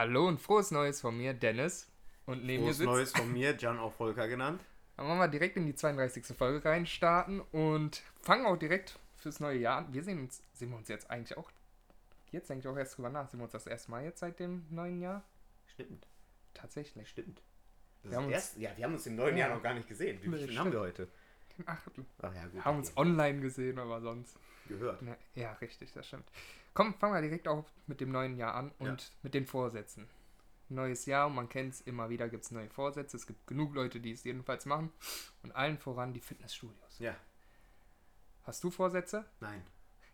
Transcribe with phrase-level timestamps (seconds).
[0.00, 1.86] Hallo und frohes Neues von mir, Dennis.
[2.24, 2.86] Und neben Frohes mir sitzt.
[2.86, 4.64] Neues von mir, Jan auch Volker genannt.
[4.96, 6.24] Dann wollen wir direkt in die 32.
[6.34, 9.92] Folge reinstarten und fangen auch direkt fürs neue Jahr an.
[9.92, 11.50] Wir sehen uns, sehen wir uns jetzt eigentlich auch.
[12.32, 13.28] Jetzt denke ich auch erst drüber nach.
[13.28, 15.22] Sehen wir uns das erste Mal jetzt seit dem neuen Jahr?
[15.66, 16.06] Stimmt,
[16.54, 17.06] Tatsächlich.
[17.06, 17.42] stimmt.
[18.02, 19.48] Das Wir haben ist uns- erst, ja, wir haben uns im neuen Ja.
[19.48, 20.18] Jahr noch gar nicht gesehen.
[20.22, 21.08] Wie viel haben wir heute?
[21.66, 21.78] Ach,
[22.22, 22.54] Ach ja, gut.
[22.54, 23.00] wir haben uns okay.
[23.00, 24.34] online gesehen, aber sonst.
[24.66, 25.02] gehört.
[25.34, 26.24] Ja, richtig, das stimmt.
[26.74, 29.08] Komm, fangen wir direkt auch mit dem neuen Jahr an und Ja.
[29.22, 30.08] mit den Vorsätzen.
[30.68, 33.16] Neues Jahr, man kennt es immer wieder, gibt es neue Vorsätze.
[33.16, 34.92] Es gibt genug Leute, die es jedenfalls machen.
[35.42, 36.98] Und allen voran die Fitnessstudios.
[37.00, 37.16] Ja,
[38.44, 39.24] Hast du Vorsätze?
[39.40, 39.62] nein.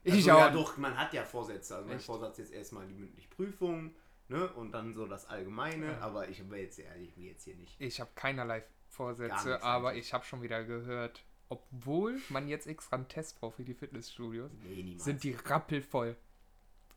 [0.02, 0.38] Ich also, auch.
[0.38, 1.74] Ja, doch, man hat ja Vorsätze.
[1.74, 2.06] Also mein Echt?
[2.06, 3.92] Vorsatz ist erstmal die mündliche Prüfung,
[4.28, 4.48] ne?
[4.52, 5.92] Und dann so das Allgemeine.
[5.92, 5.98] Ja.
[5.98, 7.74] Aber ich will jetzt ehrlich, ich will jetzt hier nicht.
[7.80, 10.06] Ich habe keinerlei Vorsätze, aber eigentlich.
[10.06, 14.50] ich habe schon wieder gehört, obwohl man jetzt extra einen Test braucht für die Fitnessstudios,
[14.62, 16.16] Nee, sind die rappelvoll.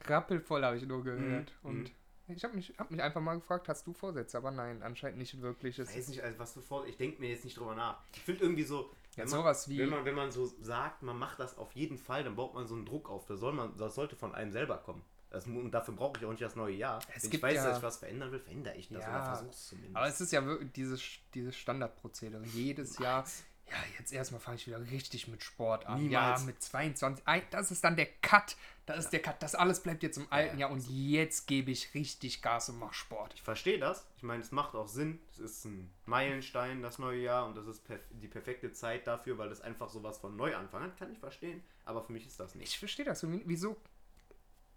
[0.06, 1.52] Rappelvoll habe ich nur gehört.
[1.64, 1.92] Mhm, Und
[2.28, 4.38] ich habe mich, hab mich einfach mal gefragt, hast du Vorsätze?
[4.38, 5.80] Aber nein, anscheinend nicht wirklich.
[5.80, 6.86] Es Ich weiß nicht, also was du vor.
[6.88, 8.00] Ich denke mir jetzt nicht drüber nach.
[8.14, 8.92] Ich finde irgendwie so.
[9.16, 11.98] Wenn man- sowas wie- Wenn man, wenn man so sagt, man macht das auf jeden
[11.98, 13.26] Fall, dann baut man so einen Druck auf.
[13.26, 15.02] Das, soll man, das sollte von einem selber kommen.
[15.32, 17.00] Das, und dafür brauche ich auch nicht das neue Jahr.
[17.16, 19.36] Es wenn ich weiß, ja- dass ich was verändern will, verändere ich das Ja, oder
[19.36, 19.96] versuch's zumindest.
[19.96, 22.44] Aber es ist ja wirklich dieses, dieses Standardprozedere.
[22.46, 23.26] Jedes Jahr,
[23.72, 26.02] ja, jetzt erstmal fange ich wieder richtig mit Sport an.
[26.02, 26.42] Niemals.
[26.42, 27.28] Ja, mit 22.
[27.28, 28.56] Ei, Das ist dann der Cut.
[28.86, 29.42] Das ist der Cut.
[29.44, 30.62] Das alles bleibt jetzt im alten Ja.
[30.68, 33.34] Jahr und jetzt gebe ich richtig Gas und mache Sport.
[33.36, 34.06] ich verstehe das.
[34.18, 35.20] Ich meine, es macht auch Sinn.
[35.32, 37.46] Es ist ein Meilenstein, das neue Jahr.
[37.46, 40.98] Und das ist perf die perfekte Zeit dafür, weil das einfach sowas von Neuanfang hat.
[40.98, 41.64] Kann ich verstehen.
[41.86, 42.70] Aber für mich ist das nicht.
[42.70, 43.24] Ich verstehe das.
[43.46, 43.78] Wieso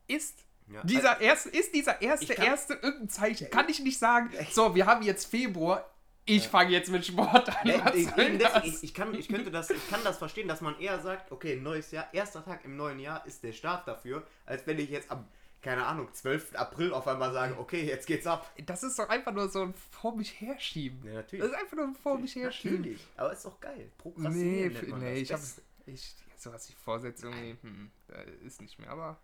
[0.07, 3.51] ist Ja, dieser erste, ist dieser erste, kann- erste irgendein Zeichen?
[3.51, 5.89] Kann ich nicht sagen, so, wir haben jetzt Februar,
[6.37, 7.69] ich fange jetzt mit Sport an.
[7.69, 10.79] Ja, Was ich, ich, ich, kann, ich, könnte das, ich kann das verstehen, dass man
[10.79, 14.67] eher sagt, okay, neues Jahr, erster Tag im neuen Jahr ist der Start dafür, als
[14.67, 15.27] wenn ich jetzt am,
[15.61, 16.55] keine Ahnung, 12.
[16.57, 18.51] April auf einmal sage, okay, jetzt geht's ab.
[18.67, 21.07] Das ist doch einfach nur so ein vor mich herschieben.
[21.07, 21.45] Ja, natürlich.
[21.45, 22.79] Das ist einfach nur ein vor mich herschieben.
[22.79, 23.77] Natürlich, aber ist doch geil.
[23.79, 25.23] Nee, Prokrastinieren nee, das.
[25.23, 25.41] ich hab.
[25.41, 25.63] Beste.
[25.87, 29.19] Ich, sowas wie Vorsätze irgendwie, hm, äh, ist nicht mehr, aber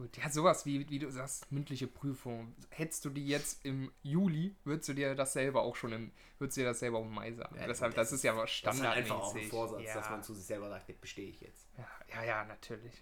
[0.00, 0.16] gut.
[0.16, 2.54] Ja, sowas wie, wie du sagst, mündliche Prüfung.
[2.70, 6.56] Hättest du die jetzt im Juli, würdest du dir das selber auch schon im, würdest
[6.56, 7.56] du dir das selber auch im Mai sagen.
[7.58, 9.12] Ja, Deshalb, das das ist ja was Das ist halt standardmäßig.
[9.12, 9.94] einfach auch ein Vorsatz, ja.
[9.94, 11.68] dass man zu sich selber sagt, jetzt bestehe ich jetzt.
[11.78, 12.92] ja, ja, ja, natürlich.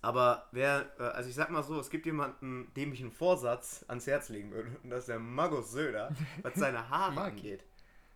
[0.00, 3.84] Aber wer, äh, also ich sag mal so, es gibt jemanden, dem ich einen Vorsatz
[3.88, 7.64] ans Herz legen würde, und das ist der Markus Söder, was seine Haare angeht.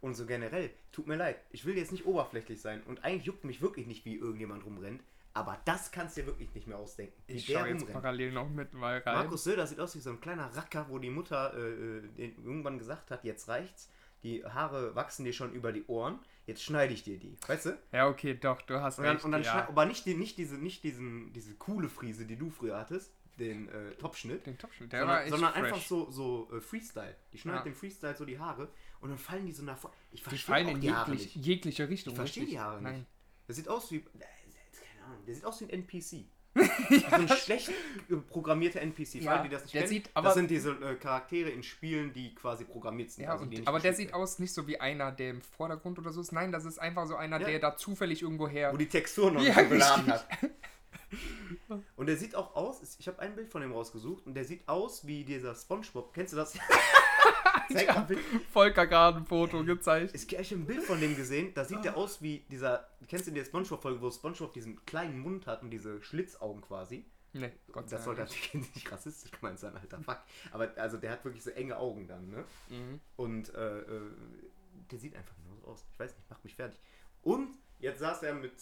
[0.01, 3.45] Und so generell, tut mir leid, ich will jetzt nicht oberflächlich sein und eigentlich juckt
[3.45, 5.03] mich wirklich nicht, wie irgendjemand rumrennt,
[5.37, 7.15] aber das kannst du dir wirklich nicht mehr ausdenken.
[7.27, 7.93] Ich schaue jetzt rumrennt.
[7.93, 9.15] parallel noch mit mal rein.
[9.15, 11.61] Markus Söder sieht aus wie so ein kleiner Racker, wo die Mutter äh,
[11.99, 13.91] äh, den irgendwann gesagt hat, jetzt reicht's,
[14.23, 17.79] die Haare wachsen dir schon über die Ohren, jetzt schneide ich dir die, weißt du?
[17.93, 19.25] Ja, okay, doch, du hast Und dann, recht.
[19.25, 19.69] und dann ja.
[19.69, 23.69] aber nicht, die, nicht, diese, nicht diesen, diese coole Frise, die du früher hattest, den
[23.69, 25.63] äh, Topschnitt, Den Topschnitt, der war sondern, echt sondern fresh.
[25.65, 27.15] einfach so, so äh, Freestyle.
[27.35, 27.65] Die schneidet Ja.
[27.65, 28.71] den Freestyle so die Haare
[29.01, 29.95] und dann fallen die so nach vorne.
[30.11, 31.47] Ich Die verstehe fallen auch in die jeglich, nicht.
[31.47, 32.13] jegliche Richtung.
[32.15, 32.95] Ich verstehe die Haare Nein.
[33.01, 33.07] nicht.
[33.47, 34.03] Der sieht aus wie.
[35.07, 36.25] Ahnung, der sieht aus wie ein NPC.
[36.57, 37.71] so ein schlecht
[38.31, 39.17] programmierter NPC.
[39.17, 42.13] Ja, alle, die das nicht kennen, sieht aber- das sind diese äh, Charaktere in Spielen,
[42.15, 43.25] die quasi programmiert sind.
[43.25, 46.13] Ja, also und, aber der sieht aus nicht so wie einer, der im Vordergrund oder
[46.13, 46.33] so ist.
[46.33, 47.47] Nein, das ist einfach so einer, Ja.
[47.47, 48.69] der da zufällig irgendwo her.
[48.69, 50.27] werden, Wo die Textur noch Ja, nicht so geladen hat.
[51.97, 54.67] Und der sieht auch aus, ich habe ein Bild von dem rausgesucht und der sieht
[54.69, 56.13] aus wie dieser Spongebob.
[56.15, 56.59] Kennst du das?
[57.69, 58.21] Ein Bild.
[58.53, 60.15] Volker gerade ein Foto gezeigt.
[60.15, 63.33] Ich habe ein Bild von dem gesehen, da sieht der aus wie dieser, kennst du
[63.33, 67.05] die Spongebob-Folge, wo Spongebob diesen kleinen Mund hat und diese Schlitzaugen quasi?
[67.33, 68.31] Nee, Gott sei Das sollte Dank.
[68.31, 70.21] natürlich nicht rassistisch gemeint sein, alter Fuck.
[70.53, 72.45] Aber also der hat wirklich so enge Augen dann, ne?
[72.71, 73.01] Mhm.
[73.17, 74.01] Und äh, äh,
[74.91, 75.85] der sieht einfach genauso aus.
[75.93, 76.81] Ich weiß nicht, macht mich fertig.
[77.23, 78.55] Und jetzt saß er mit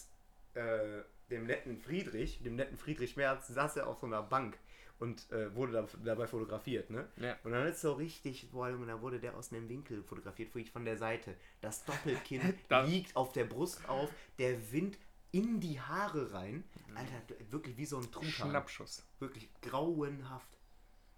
[0.54, 4.58] äh, dem netten Friedrich, dem netten Friedrich Merz, saß er auf so einer Bank
[4.98, 7.08] und äh, wurde da, dabei fotografiert, ne?
[7.16, 7.36] Ja.
[7.42, 10.70] Und dann ist so richtig, boah, Junge, da wurde der aus einem Winkel fotografiert, wirklich
[10.70, 11.36] von der Seite.
[11.60, 12.40] Das Doppelkinn
[12.86, 14.98] liegt auf der Brust auf, der Wind
[15.32, 16.64] in die Haare rein.
[16.94, 18.50] Alter, wirklich wie so ein Truthahn.
[18.50, 19.04] Schnappschuss.
[19.18, 20.48] Wirklich grauenhaft.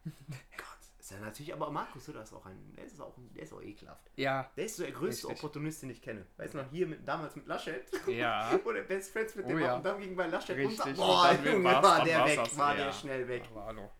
[0.04, 0.14] Gott,
[1.06, 3.62] ist ja natürlich, aber Markus Söder ist auch ein, der ist auch, der ist auch
[3.62, 4.10] ekelhaft.
[4.16, 5.38] Ja, Der ist so der größte Richtig.
[5.44, 6.26] Opportunist, den ich kenne.
[6.36, 8.58] Weißt du noch, hier mit, damals mit Laschet, ja.
[8.64, 9.68] wo der Best Friends mit Oh dem ja.
[9.68, 10.80] war und dann ging bei Laschet Richtig.
[10.80, 10.90] runter.
[10.90, 12.86] Und Boah, Junge, war der weg, das, war ja.
[12.86, 13.44] der schnell weg.
[13.52, 13.90] Aber hallo.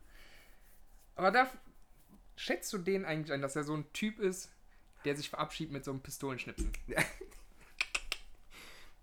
[1.15, 1.49] Aber da
[2.35, 4.53] schätzt du den eigentlich ein, dass er so ein Typ ist,
[5.05, 6.73] der sich verabschiedet mit so einem Pistolenschnipsen?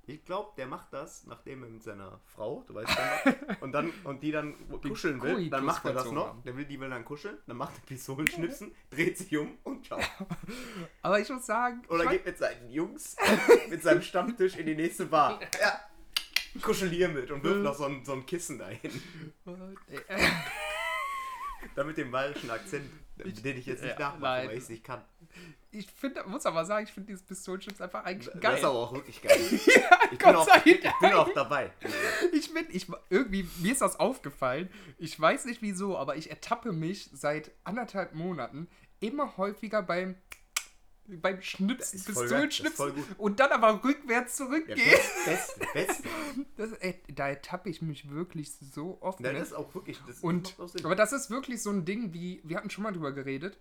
[0.06, 3.94] Ich glaube, der macht das, nachdem er mit seiner Frau, du weißt schon, und dann
[4.04, 6.44] und die dann kuscheln will, dann macht er das noch.
[6.44, 10.02] Der will, die will dann kuscheln, dann macht er Pistolenschnipsen, dreht sich um und ciao.
[11.02, 13.16] Aber ich muss sagen, Oder geht mit seinen Jungs
[13.70, 15.40] mit seinem Stammtisch in die nächste Bar.
[15.62, 15.80] Ja.
[16.62, 18.92] Kuschel hier mit und wirft noch so ein, so ein Kissen dahin.
[21.76, 24.70] Mein, Da mit dem bayerischen Akzent, den ich jetzt nicht Ja, nachmache, weil ich es
[24.70, 25.04] nicht kann.
[25.72, 28.58] Ich finde, muss aber sagen, ich finde dieses Pistolenchips einfach eigentlich Das geil.
[28.58, 29.36] ist aber auch wirklich geil.
[30.12, 31.72] ich, bin auch, ich bin auch dabei.
[32.32, 34.70] Ich bin, ich, irgendwie, mir ist das aufgefallen.
[35.00, 38.68] Ich weiß nicht wieso, aber ich ertappe mich seit anderthalb Monaten
[39.00, 40.16] immer häufiger beim,
[41.08, 42.10] beim Schnipsen, ist
[42.76, 43.06] voll gut.
[43.18, 44.78] und dann aber rückwärts Ja, zurückgehen.
[45.26, 46.04] beste, beste.
[46.58, 49.20] Das, ey, da ertappe ich mich wirklich so oft.
[49.20, 49.40] Nein, ne?
[49.40, 50.00] das ist auch wirklich.
[50.08, 52.94] Das Und, auch aber das ist wirklich so ein Ding, wie, wir hatten schon mal
[52.94, 53.58] drüber geredet,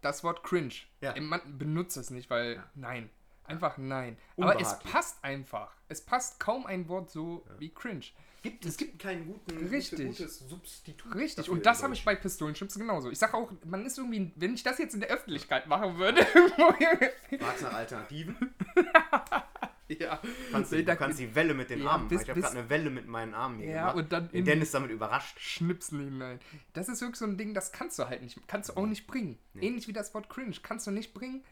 [0.00, 0.74] das Wort cringe.
[1.00, 1.18] Ja.
[1.20, 2.70] Man benutzt es nicht, weil, Ja.
[2.74, 3.10] nein.
[3.44, 4.18] Einfach nein.
[4.36, 5.74] Aber es passt einfach.
[5.88, 8.04] Es passt kaum ein Wort so wie cringe.
[8.42, 10.06] Gibt, es gibt keinen guten Richtig.
[10.06, 11.14] gutes Substitut.
[11.14, 13.10] Richtig, und das habe ich bei Pistolenchips genauso.
[13.10, 16.24] Ich sage auch, man ist irgendwie, wenn ich das jetzt in der Öffentlichkeit machen würde,
[17.40, 18.36] Fragst nach Alternativen?
[19.88, 20.20] ja,
[20.52, 22.08] Kannst Nee, du, du kannst die Welle mit den Ja, Armen.
[22.08, 23.96] bis- ich habe gerade eine Welle mit meinen Armen hier Ja, gemacht.
[23.96, 25.38] und dann Dennis damit überrascht.
[25.40, 26.40] Schnipsen hinein.
[26.74, 29.06] Das ist wirklich so ein Ding, das kannst du halt nicht, kannst du auch nicht
[29.06, 29.38] bringen.
[29.60, 31.42] Ähnlich wie das Wort cringe, kannst du nicht bringen,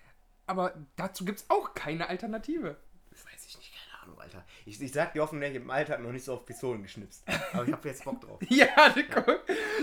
[0.47, 2.77] aber dazu gibt es auch keine Alternative.
[3.11, 4.45] Das weiß ich nicht, keine Ahnung, Alter.
[4.69, 7.23] Ich, ich sag dir offen, ich habe im Alltag noch nicht so auf Pistolen geschnipst.
[7.53, 8.41] Aber ich habe jetzt Bock drauf.
[8.49, 8.67] Ja,
[9.15, 9.41] guck,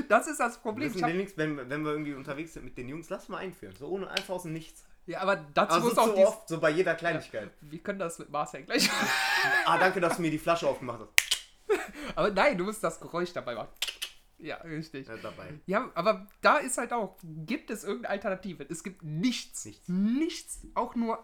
[0.09, 0.89] das ist das Problem.
[0.89, 3.73] Wissen hab, demnächst, wenn, wenn wir irgendwie unterwegs sind mit den Jungs, lass mal einführen.
[3.79, 4.83] So ohne einfach aus dem Nichts.
[5.05, 7.49] ja, aber dazu Also muss so auch dies, oft, so bei jeder Kleinigkeit.
[7.61, 8.89] Wir können das mit Marcel gleich
[9.65, 11.79] Ah, danke, dass du mir die Flasche aufgemacht hast.
[12.15, 13.69] Aber nein, du musst das Geräusch dabei machen.
[14.37, 15.07] Ja, richtig.
[15.07, 15.53] Ja, dabei.
[15.65, 18.65] Ja, aber da ist halt auch, gibt es irgendeine Alternative?
[18.69, 19.63] Es gibt nichts.
[19.63, 19.87] Nichts.
[19.87, 21.23] Nichts, auch nur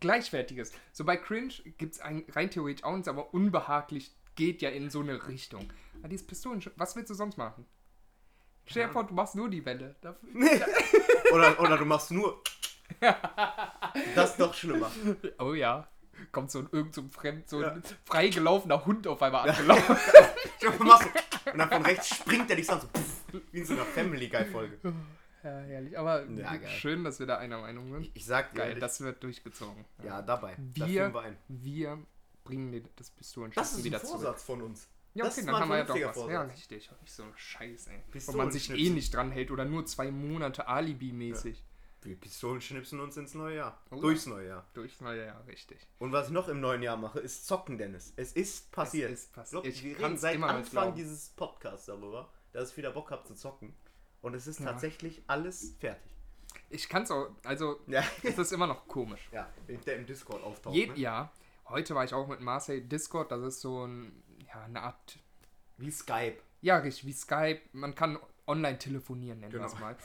[0.00, 0.72] Gleichwertiges.
[0.92, 5.00] So bei Cringe gibt es rein theoretisch auch nichts, aber unbehaglich geht ja in so
[5.00, 5.72] eine Richtung.
[5.98, 7.64] Aber dieses Pistolen, was willst du sonst machen?
[8.66, 9.94] Stell dir vor, du machst nur die Welle.
[11.32, 12.42] Oder, oder du machst nur.
[14.14, 14.90] Das ist doch schlimmer.
[15.38, 15.88] Oh ja.
[16.32, 17.76] Kommt so ein irgend so ein fremd, so ein Ja.
[18.04, 19.96] freigelaufener Hund auf einmal angelaufen.
[21.52, 24.28] Und dann von rechts springt er dich an, so pff, wie in so einer Family
[24.28, 24.78] Guy Folge.
[25.46, 25.98] Ja, herrlich.
[25.98, 28.10] Aber Ja, schön, dass wir da einer Meinung sind.
[28.14, 29.84] Ich sag dir, Geil, ehrlich, das wird durchgezogen.
[30.02, 30.56] ja, dabei.
[30.74, 31.36] Da Wir, führen wir ein.
[31.48, 31.98] wir
[32.44, 34.22] bringen dir das Das Pistolenschießen ist wieder ein zurück.
[34.22, 34.88] Vorsatz von uns.
[35.14, 36.00] Ja, Das okay, ist dann ein haben wir ja doch was.
[36.00, 36.52] Ja, Vorsatz.
[36.52, 36.90] richtig.
[37.00, 38.02] Nicht so ein Scheiß, ey.
[38.26, 41.62] Wo man sich eh nicht dran hält oder nur zwei Monate Alibi-mäßig.
[42.02, 43.82] Wir Pistolen schnipsen uns ins neue Jahr.
[43.90, 44.00] Oh ja.
[44.02, 44.66] Durchs neue Jahr.
[44.74, 45.78] Durchs neue Jahr, richtig.
[45.98, 48.12] Und was ich noch im neuen Jahr mache, ist zocken, Dennis.
[48.16, 49.10] Es ist passiert.
[49.10, 49.62] ist passiert.
[49.64, 53.34] Glaub, Ich wir reden seit Anfang dieses Podcasts darüber, dass ich wieder Bock habe zu
[53.34, 53.74] zocken.
[54.22, 54.66] Und es ist Ja.
[54.66, 56.02] tatsächlich alles fertig.
[56.70, 58.02] Ich kann's auch, also, Ja.
[58.22, 59.28] es ist immer noch komisch.
[59.32, 60.74] Ja, der im Discord auftaucht.
[60.74, 60.94] Je, ne?
[60.96, 61.30] Ja,
[61.68, 65.18] heute war ich auch mit Marcel Discord, das ist so ein, ja, eine Art,
[65.76, 66.36] Wie Skype.
[66.62, 67.60] ja, richtig, wie Skype.
[67.72, 69.72] Man kann online telefonieren, nennen wir Genau.
[69.72, 69.96] es mal.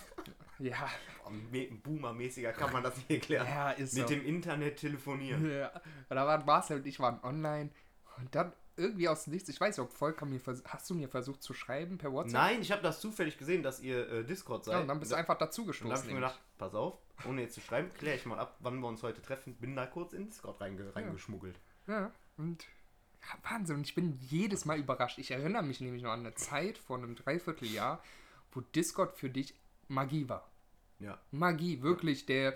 [0.60, 0.88] Ja,
[1.84, 3.48] Boomer-mäßiger kann man das nicht erklären.
[3.48, 4.14] ja, ist Mit so.
[4.14, 5.50] dem Internet telefonieren.
[5.50, 5.70] Ja,
[6.10, 7.70] und da waren Marcel und ich waren online
[8.18, 11.10] und dann irgendwie aus dem nichts, ich weiß nicht, ob Volker mir hast du mir
[11.10, 12.34] versucht zu schreiben per WhatsApp?
[12.34, 14.74] Nein, ich habe das zufällig gesehen, dass ihr äh, Discord seid.
[14.74, 15.92] Ja, und dann bist du einfach und dann dazugestoßen.
[15.92, 16.98] habe ich mir gedacht, pass auf,
[17.28, 19.56] ohne jetzt zu schreiben, kläre ich mal ab, wann wir uns heute treffen.
[19.56, 21.60] Bin da kurz in Discord reinge reingeschmuggelt.
[21.88, 22.66] Ja, und
[23.22, 25.20] ja, Wahnsinn, und ich bin jedes Mal überrascht.
[25.20, 28.04] Ich erinnere mich nämlich noch an eine Zeit vor einem Dreivierteljahr,
[28.52, 29.56] wo Discord für dich
[29.88, 30.51] Magie war.
[31.02, 31.18] Ja.
[31.32, 32.56] Magie, wirklich, der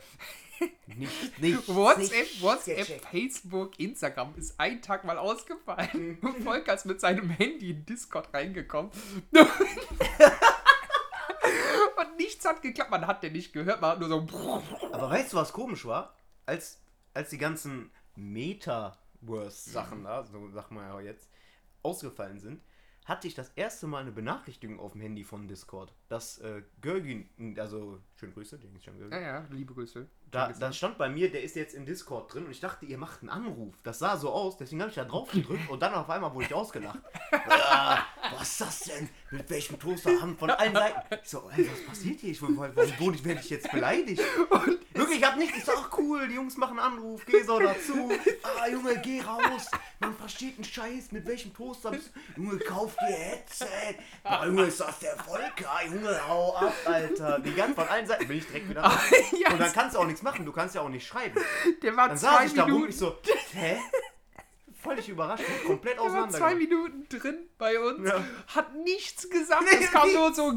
[0.87, 1.67] Nicht, nicht.
[1.75, 3.05] WhatsApp, nicht WhatsApp.
[3.11, 5.19] Facebook, Instagram ist ein Tag mal Mhm.
[5.19, 6.17] ausgefallen.
[6.21, 8.91] Und Volker ist mit seinem Handy in Discord reingekommen.
[11.97, 14.61] Und nichts hat geklappt, man hat den nicht gehört, man hat nur so.
[14.91, 16.15] Aber weißt du, was komisch war?
[16.45, 16.79] Als,
[17.13, 21.29] als die ganzen Metaverse-Sachen da, so sagt man ja jetzt,
[21.83, 22.61] ausgefallen sind,
[23.05, 27.29] hatte ich das erste Mal eine Benachrichtigung auf dem Handy von Discord, dass äh, Görgin,
[27.59, 30.07] also schöne Grüße, James Görgin, Ja, ja, liebe Grüße.
[30.31, 32.97] da, da stand bei mir, der ist jetzt in Discord drin und ich dachte, ihr
[32.97, 33.73] macht einen Anruf.
[33.83, 36.45] Das sah so aus, deswegen habe ich da drauf gedrückt und dann auf einmal wurde
[36.45, 36.99] ich ausgelacht.
[37.49, 37.99] ah,
[38.37, 39.09] was ist das denn?
[39.31, 41.15] Mit welchem Toaster haben von allen Seiten?
[41.23, 42.31] Ich so, ey, was passiert hier?
[42.31, 44.21] Ich, warum warum werde ich jetzt beleidigt?
[44.93, 47.59] Wirklich, ich hab nicht, ich so, ach cool, die Jungs machen einen Anruf, geh so
[47.59, 48.11] dazu.
[48.43, 49.69] Ah, Junge, geh raus.
[49.99, 52.41] Man versteht einen Scheiß, mit welchem Toaster bist du?
[52.41, 53.95] Junge, kauf dir Headset.
[54.23, 55.69] Boah, Junge, ist das der Volker?
[55.85, 57.39] Junge, hau ab, Alter.
[57.39, 58.99] Die ganzen von allen Seiten bin ich direkt wieder raus.
[59.37, 61.39] Ja, Und dann kannst du auch nichts machen, du kannst ja auch nicht schreiben.
[61.81, 63.17] der war Dann saß zwei ich da rum und ich so,
[63.53, 63.77] hä?
[64.81, 66.37] Völlig überrascht, komplett der war auseinander.
[66.37, 68.23] zwei Minuten drin bei uns, Ja.
[68.55, 70.53] hat nichts gesagt, Nee, es kam nur so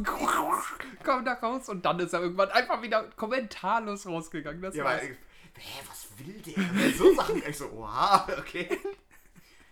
[1.03, 4.61] kam da raus und dann ist er irgendwann einfach wieder kommentarlos rausgegangen.
[4.61, 5.01] Das Ja, war's.
[5.01, 5.17] weil,
[5.57, 6.93] hä, was will der?
[6.93, 7.43] So Sachen.
[7.49, 8.79] Ich so, oha, okay.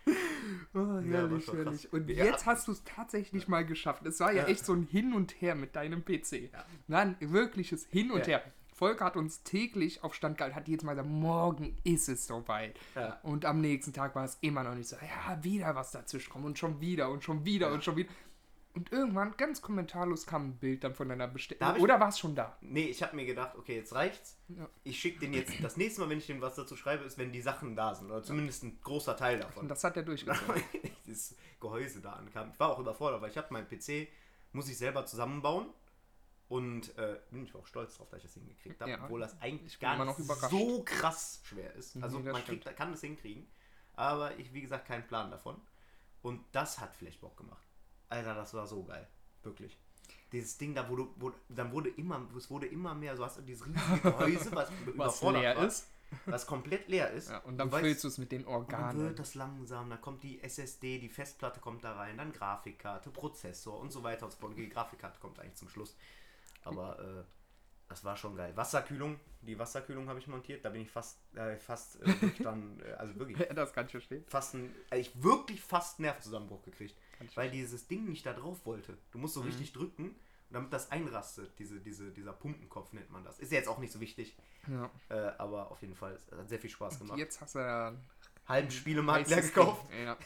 [0.74, 1.90] Oh, Ja, herrlich, schon herrlich.
[1.92, 2.24] Und Ja.
[2.26, 4.04] jetzt hast du es tatsächlich mal geschafft.
[4.04, 4.48] Es war ja, Ja.
[4.48, 6.50] echt so ein Hin und Her mit deinem PC.
[6.52, 6.64] Ja.
[6.86, 8.38] Nein, wirkliches Hin und Ja.
[8.38, 8.42] Her.
[8.74, 12.78] Volker hat uns täglich auf Stand gehalten, hat jedes Mal gesagt, morgen ist es soweit.
[12.94, 13.18] Ja.
[13.22, 16.44] Und am nächsten Tag war es immer noch nicht so, ja, wieder was dazwischen kommt
[16.44, 18.10] und schon wieder und schon wieder und schon wieder.
[18.76, 21.80] Und irgendwann, ganz kommentarlos, kam ein Bild dann von deiner Bestellung.
[21.80, 22.56] Oder war es schon da?
[22.60, 24.36] Nee, ich habe mir gedacht, okay, jetzt reicht's.
[24.48, 24.68] Ja.
[24.84, 25.52] Ich schicke den jetzt.
[25.64, 28.10] Das nächste Mal, wenn ich dem was dazu schreibe, ist, wenn die Sachen da sind.
[28.10, 29.68] Oder zumindest ein großer Teil Und davon.
[29.68, 30.62] das hat er durchgezogen.
[31.06, 32.50] Dieses Gehäuse da ankam.
[32.50, 34.08] Ich war auch überfordert, weil ich habe meinen PC,
[34.52, 35.68] muss ich selber zusammenbauen.
[36.48, 39.02] Und äh, bin ich auch stolz drauf, dass ich das hingekriegt habe, Ja.
[39.02, 40.16] obwohl das eigentlich gar nicht
[40.50, 41.96] so krass schwer ist.
[42.00, 43.48] Also Nee, das man kriegt, kann das hinkriegen,
[43.94, 45.56] aber ich, wie gesagt, keinen Plan davon.
[46.22, 47.65] Und das hat vielleicht Bock gemacht.
[48.08, 49.06] Alter, das war so geil.
[49.42, 49.76] Wirklich.
[50.32, 53.42] Dieses Ding, da wurde, wurde, dann wurde immer, es wurde immer mehr, so hast du
[53.42, 55.86] dieses riesige Gehäuse, was, Was leer war, ist.
[56.26, 57.30] was komplett leer ist.
[57.30, 59.00] Ja, und dann Du füllst du es mit den und dann Organen.
[59.00, 63.78] wird das langsam, dann kommt die SSD, die Festplatte kommt da rein, dann Grafikkarte, Prozessor
[63.78, 64.56] und so weiter und so fort.
[64.56, 65.96] Die Grafikkarte kommt eigentlich zum Schluss.
[66.64, 67.24] Aber äh,
[67.88, 68.56] das war schon geil.
[68.56, 72.92] Wasserkühlung, die Wasserkühlung habe ich montiert, da bin ich fast, äh, fast äh, dann, äh,
[72.94, 74.24] also wirklich das kann ich verstehen.
[74.26, 76.96] fast ein, äh, ich wirklich fast einen Nervzusammenbruch gekriegt,
[77.34, 78.96] weil dieses Ding nicht da drauf wollte.
[79.12, 79.46] Du musst so Mhm.
[79.46, 80.14] richtig drücken,
[80.50, 83.38] damit das einrastet, diese, diese, dieser Pumpenkopf nennt man das.
[83.38, 84.36] Ist ja jetzt auch nicht so wichtig,
[84.68, 84.90] Ja.
[85.08, 87.18] äh, aber auf jeden Fall, es hat sehr viel Spaß gemacht.
[87.18, 88.00] Jetzt hast du ja ein
[88.46, 89.86] Halben Spielemarkt leer gekauft.
[89.92, 90.16] Ja.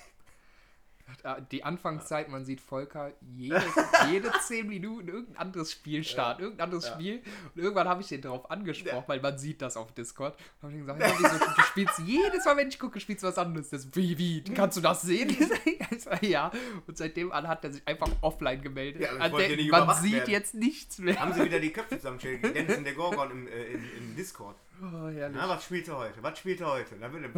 [1.23, 3.63] Da- Die Anfangszeit, man sieht Volker jede,
[4.11, 6.95] jede 10 Minuten irgendein anderes Spiel starten, irgendein anderes Ja.
[6.95, 7.23] Spiel.
[7.55, 10.37] Und irgendwann habe ich den drauf angesprochen, weil man sieht das auf Discord.
[10.61, 13.29] Da habe ich gesagt, ja, wieso, du spielst jedes Mal, wenn ich gucke, spielst du
[13.29, 13.71] was anderes.
[13.71, 15.37] Das, wie, wie, kannst du das sehen?
[16.23, 16.51] Ja.
[16.87, 19.03] Und seitdem an hat er sich einfach offline gemeldet.
[19.03, 20.31] Ja, Also der- man sieht werden.
[20.31, 21.19] jetzt nichts mehr.
[21.21, 22.55] Haben sie wieder die Köpfe zusammengestellt.
[22.55, 24.57] Dennis und der Gorgon im, äh, im, im Discord.
[24.83, 25.37] Oh, herrlich.
[25.37, 26.23] Na, was spielt er heute?
[26.23, 26.97] Was spielt er heute?
[26.97, 27.29] Da wird er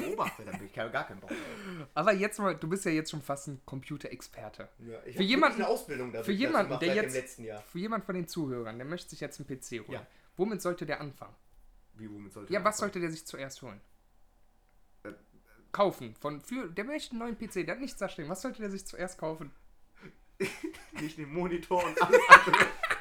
[0.00, 1.38] beobachtet, da bin ich gar keinen Bock drauf.
[1.94, 4.68] Aber jetzt mal, du bist ja jetzt schon fast ein Computerexperte.
[4.80, 7.62] Ja, Für jemanden- eine Ausbildung dazu für jemanden, der jetzt- dem letzten Jahr.
[7.62, 9.92] Für jemand von den Zuhörern, der möchte sich jetzt einen PC holen.
[9.92, 10.06] Ja.
[10.36, 11.34] Womit sollte der anfangen?
[11.94, 12.78] Wie, womit sollte Ja, was anfangen?
[12.92, 13.80] sollte der sich zuerst holen?
[15.04, 15.12] Äh,
[15.72, 16.14] Kaufen.
[16.20, 18.28] Von, für, der möchte einen neuen PC, der hat nichts da stehen.
[18.28, 19.50] Was sollte der sich zuerst kaufen?
[21.00, 22.56] Nicht den Monitor und alles andere.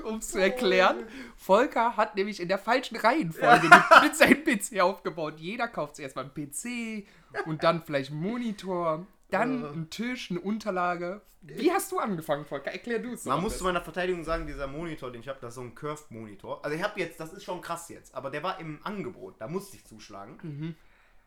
[0.04, 1.04] Um es zu erklären,
[1.36, 3.68] Volker hat nämlich in der falschen Reihenfolge
[4.02, 5.34] mit, seinem PC aufgebaut.
[5.38, 7.06] Jeder kauft zuerst mal einen PC
[7.46, 9.66] und dann vielleicht einen Monitor, dann Äh.
[9.68, 11.20] einen Tisch, eine Unterlage.
[11.42, 12.70] Wie hast du angefangen, Volker?
[12.70, 13.24] Erklär du es.
[13.24, 15.74] Man muss zu meiner Verteidigung sagen, dieser Monitor, den ich habe, das ist so ein
[15.74, 16.62] Curved-Monitor.
[16.62, 19.48] Also ich habe jetzt, das ist schon krass jetzt, aber der war im Angebot, da
[19.48, 20.38] musste ich zuschlagen.
[20.42, 20.74] Mhm.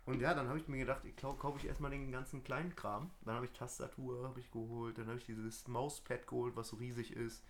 [0.05, 2.75] Und ja, dann habe ich mir gedacht, ich klau- kaufe ich erstmal den ganzen kleinen
[2.75, 3.09] Kram.
[3.25, 6.75] Dann habe ich Tastatur habe ich geholt, dann habe ich dieses Mauspad geholt, was so
[6.75, 7.41] riesig ist.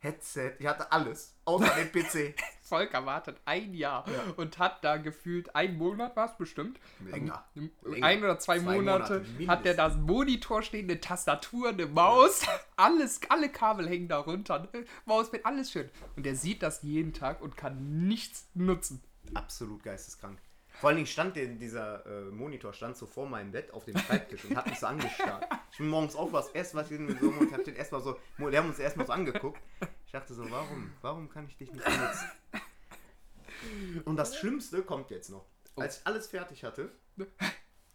[0.00, 2.34] Headset, ich hatte alles, außer den PC.
[2.62, 4.04] Volker wartet ein Jahr
[4.36, 6.78] und hat da gefühlt einen Monat, war es bestimmt.
[7.10, 7.44] Länger.
[7.56, 8.06] Ähm, Länger.
[8.06, 11.86] Ein oder zwei, Zwei Monate, Monate hat der da einen Monitor stehen, eine Tastatur, eine
[11.86, 12.42] Maus,
[12.76, 14.68] alles, alle Kabel hängen da runter.
[14.72, 14.84] ne?
[15.06, 15.90] Maus mit alles schön.
[16.16, 19.02] Und der sieht das jeden Tag und kann nichts nutzen.
[19.34, 20.38] Absolut geisteskrank.
[20.80, 23.96] Vor allen Dingen stand der, dieser äh, Monitor stand so vor meinem Bett auf dem
[23.98, 25.44] Schreibtisch und hat mich so angestarrt.
[25.72, 28.16] Ich bin morgens auf, was erst was ich in so und hab den erstmal so,
[28.36, 29.60] wir haben uns erstmal so angeguckt.
[30.06, 32.28] Ich dachte so, warum, warum kann ich dich nicht benutzen?
[34.04, 35.44] Und das Schlimmste kommt jetzt noch.
[35.76, 36.90] Als ich alles fertig hatte,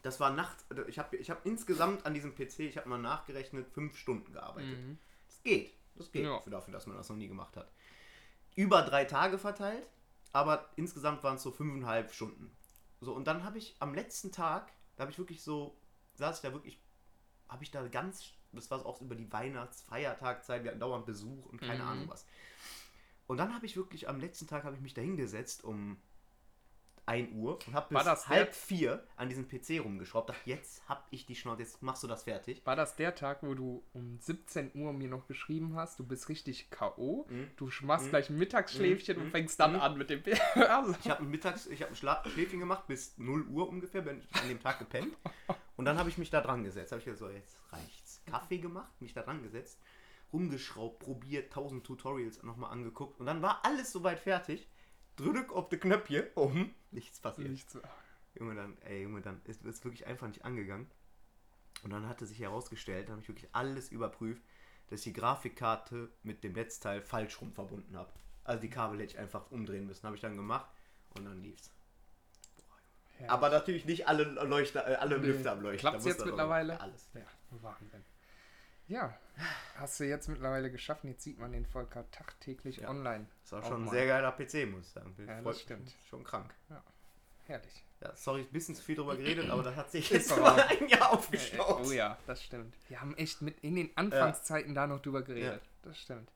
[0.02, 2.98] das war Nacht, also ich habe ich hab insgesamt an diesem PC, ich habe mal
[2.98, 4.78] nachgerechnet, fünf Stunden gearbeitet.
[5.28, 6.40] Das geht, das geht Ja.
[6.42, 7.72] für dafür, dass man das noch nie gemacht hat.
[8.56, 9.88] Über drei Tage verteilt,
[10.34, 12.52] aber insgesamt waren es so fünfeinhalb Stunden.
[13.04, 15.78] So, und dann habe ich am letzten Tag, da habe ich wirklich so,
[16.16, 16.82] saß ich da wirklich,
[17.50, 21.62] habe ich da ganz, das war auch über die Weihnachts-Feiertagzeit, wir hatten dauernd Besuch und
[21.62, 21.90] keine Mhm.
[21.90, 22.26] Ahnung was.
[23.28, 25.98] Und dann habe ich wirklich, am letzten Tag habe ich mich da hingesetzt um
[27.06, 30.30] 1 Uhr und habe bis das der- halb vier an diesem PC rumgeschraubt.
[30.30, 32.66] Dachte, jetzt hab ich die Schnauze, jetzt machst du das fertig.
[32.66, 36.30] War das der Tag, wo du um 17 Uhr mir noch geschrieben hast, du bist
[36.30, 37.52] richtig K.O., Mhm.
[37.58, 38.10] du machst Mhm.
[38.10, 39.24] gleich ein Mittagsschläfchen Mhm.
[39.26, 39.82] und fängst dann Mhm.
[39.82, 40.24] an mit dem
[40.56, 44.20] also, Ich habe mittags, ich habe ein Schla- Schläfchen gemacht bis 0 Uhr ungefähr, bin
[44.20, 45.14] ich an dem Tag gepennt.
[45.76, 46.92] Und dann habe ich mich da dran gesetzt.
[46.92, 48.22] Habe ich gesagt, so, jetzt reicht's.
[48.28, 49.82] Kaffee gemacht, mich da dran gesetzt,
[50.32, 53.20] rumgeschraubt, probiert, tausend Tutorials nochmal angeguckt.
[53.20, 54.68] Und dann war alles soweit fertig.
[55.16, 57.50] Drück auf die Knöpfchen, oben, nichts passiert.
[57.50, 57.78] Nichts.
[58.36, 60.90] Junge, dann, ey, Junge, dann ist es wirklich einfach nicht angegangen.
[61.84, 64.42] Und dann hatte sich herausgestellt, dann habe ich wirklich alles überprüft,
[64.90, 68.12] dass ich die Grafikkarte mit dem Netzteil falsch rum verbunden habe.
[68.44, 70.04] Also die Kabel hätte ich einfach umdrehen müssen.
[70.06, 70.70] Habe ich dann gemacht
[71.16, 71.72] und dann lief's.
[73.20, 73.30] Ja.
[73.30, 75.28] Aber natürlich nicht alle Leuchter, äh, alle Nee.
[75.28, 75.80] Lüfter am Leuchten.
[75.80, 76.80] Klappt's jetzt mittlerweile?
[76.80, 77.10] Alles.
[77.14, 77.22] Ja,
[77.62, 78.04] Wahnsinn.
[78.88, 79.18] Ja,
[79.78, 81.04] hast du jetzt mittlerweile geschafft.
[81.06, 82.90] Jetzt sieht man den Volker tagtäglich Ja.
[82.90, 83.28] online.
[83.42, 85.16] Das war Auch schon ein sehr geiler PC, muss ich sagen.
[85.26, 85.94] Ja, das stimmt.
[86.10, 86.54] Schon krank.
[87.46, 87.86] Herrlich.
[88.02, 90.88] Ja, sorry, ein bisschen zu viel drüber geredet, aber das hat sich jetzt mal ein
[90.90, 91.86] Jahr aufgestaut.
[91.86, 92.76] Oh ja, das stimmt.
[92.90, 95.62] Wir haben echt mit in den Anfangszeiten da noch drüber geredet.
[95.84, 96.30] Das stimmt.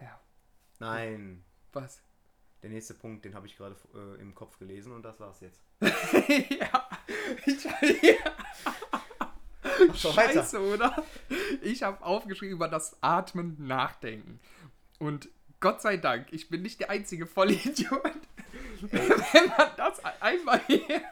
[0.00, 0.20] Ja.
[0.80, 2.02] Nein, Was?
[2.62, 5.60] der nächste Punkt, den habe ich gerade äh, im Kopf gelesen und das war's jetzt.
[5.80, 6.88] ja.
[7.46, 7.64] Ich,
[8.02, 8.32] ja.
[9.94, 10.12] So.
[10.12, 11.04] Scheiße, oder?
[11.60, 14.40] Ich habe aufgeschrieben über das Atmen nachdenken.
[14.98, 15.28] Und
[15.60, 18.02] Gott sei Dank, ich bin nicht der einzige Vollidiot.
[18.80, 21.02] Wenn man das einmal hier.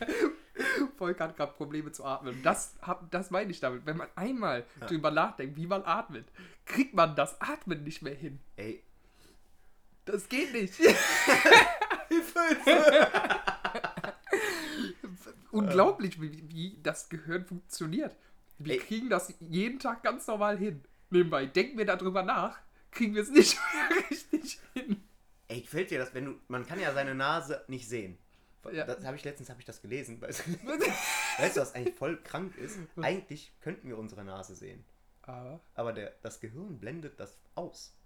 [0.96, 2.42] Volker hat gerade Probleme zu atmen.
[2.42, 3.86] Das, hab, das meine ich damit.
[3.86, 6.26] Wenn man einmal drüber nachdenkt, wie man atmet,
[6.66, 8.40] kriegt man das Atmen nicht mehr hin.
[8.56, 8.82] Ey,
[10.04, 10.74] Das geht nicht.
[15.52, 18.16] Unglaublich, wie, wie das Gehirn funktioniert.
[18.58, 18.80] Wir Ey.
[18.80, 20.82] kriegen das jeden Tag ganz normal hin.
[21.10, 22.58] Nebenbei, denken wir darüber nach,
[22.90, 23.58] kriegen wir es nicht
[24.10, 25.02] richtig hin.
[25.48, 26.34] ey, gefällt dir das, wenn du.
[26.48, 28.18] Man kann ja seine Nase nicht sehen.
[28.72, 28.84] Ja.
[28.84, 30.20] Das habe ich letztens habe ich das gelesen.
[30.20, 30.52] Weißt du,
[31.38, 32.78] weißt du, was eigentlich voll krank ist?
[33.00, 34.84] Eigentlich könnten wir unsere Nase sehen.
[35.22, 37.96] Aber Aber der, das Gehirn blendet das aus.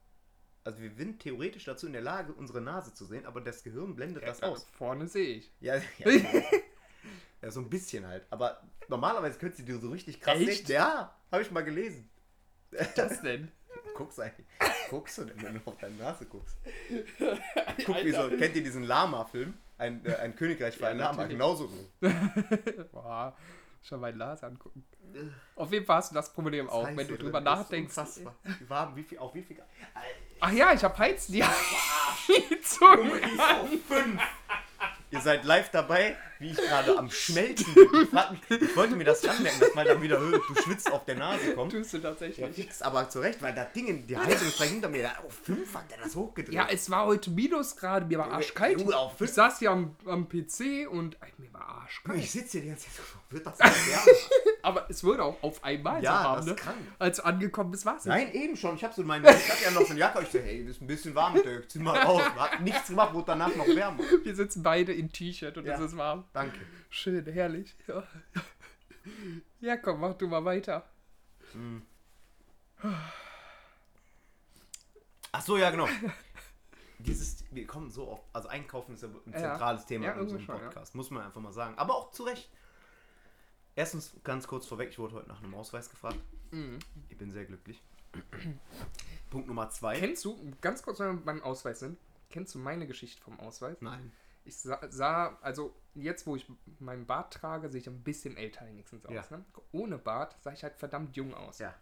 [0.62, 3.94] Also wir sind theoretisch dazu in der Lage, unsere Nase zu sehen, aber das Gehirn
[3.96, 4.64] blendet das aus.
[4.78, 5.52] vorne sehe ich.
[5.60, 6.06] Ja, ja,
[7.44, 8.24] ja, so ein bisschen halt.
[8.30, 10.66] Aber normalerweise könntest du dir so richtig krass Echt?
[10.66, 10.76] sehen.
[10.76, 12.08] Ja, habe ich mal gelesen.
[12.96, 13.52] Das denn?
[13.94, 14.46] Guckst eigentlich.
[14.88, 16.56] Guckst du denn, wenn du auf deine Nase guckst?
[17.86, 19.54] Guck, wie so, kennt ihr diesen Lama-Film?
[19.78, 21.70] Ein, äh, ein Königreich für Ja, ein Lama, genauso.
[22.92, 23.36] Boah,
[23.82, 24.84] schon mein Nase angucken.
[25.54, 27.96] Auf jeden Fall hast du das Problem auch, wenn du drüber Das nachdenkst.
[28.68, 29.58] Warm, wie viel, auf wie viel.
[30.40, 31.34] Ach ja, ich hab Heizen.
[31.44, 31.52] Ja,
[33.86, 34.20] fünf.
[35.10, 37.88] Ihr seid live dabei, wie ich gerade am Schmelzen bin.
[38.02, 41.04] Ich, frag mich, ich wollte mir das anmerken, dass mal dann wieder du schwitzt auf
[41.06, 41.72] der Nase kommt.
[41.72, 42.54] Tust du Ja, tatsächlich.
[42.54, 45.74] fix, aber zu Recht, weil das Ding, in- die Heizung ist hinter mir, auf 5
[45.74, 46.54] hat der das hochgedreht.
[46.54, 48.78] Ja, es war heute Minusgrade, mir war arschkalt.
[48.80, 49.30] Junge, auf Ich fünf.
[49.32, 52.18] saß hier am, am PC und ey, mir war arschkalt.
[52.18, 53.58] ich sitze hier die ganze Zeit so, wird das?
[54.62, 56.52] Aber es wurde auch auf einmal Ja, so warm, das ne?
[56.52, 56.76] ist krank.
[56.98, 58.76] Als du angekommen bist, war es Nein, eben schon.
[58.76, 60.76] Ich hab so meine, ich hatte ja noch so eine Jacke, ich so, hey, das
[60.76, 62.22] ist ein bisschen warm, Dirk, zieh mal raus.
[62.36, 64.02] Hat nichts gemacht, wurde danach noch wärmer.
[64.24, 65.74] Wir sitzen beide in T-Shirt und Ja.
[65.74, 66.24] es ist warm.
[66.34, 66.58] Danke.
[66.90, 67.74] Schön, herrlich.
[67.86, 68.06] Ja.
[69.60, 70.84] ja, komm, mach du mal weiter.
[75.32, 75.88] Ach so, ja, genau.
[76.98, 79.38] Dieses, wir kommen so oft, also Einkaufen ist ja ein Ja.
[79.38, 80.62] zentrales Thema Ja, in unserem schon, ja.
[80.64, 81.76] Podcast, muss man einfach mal sagen.
[81.78, 82.50] Aber auch zu Recht.
[83.76, 86.18] Erstens, ganz kurz vorweg, ich wurde heute nach einem Ausweis gefragt.
[86.50, 86.78] Mhm.
[87.08, 87.82] Ich bin sehr glücklich.
[89.30, 89.98] Punkt Nummer zwei.
[89.98, 91.98] Kennst du, ganz kurz, wenn wir beim Ausweis sind,
[92.30, 93.76] kennst du meine Geschichte vom Ausweis?
[93.80, 94.12] Nein.
[94.44, 96.46] Ich sah, sah, also jetzt, wo ich
[96.78, 99.12] meinen Bart trage, sehe ich ein bisschen älter wenigstens aus.
[99.12, 99.24] Ja.
[99.30, 99.44] Ne?
[99.72, 101.58] Ohne Bart sah ich halt verdammt jung aus.
[101.58, 101.74] Ja.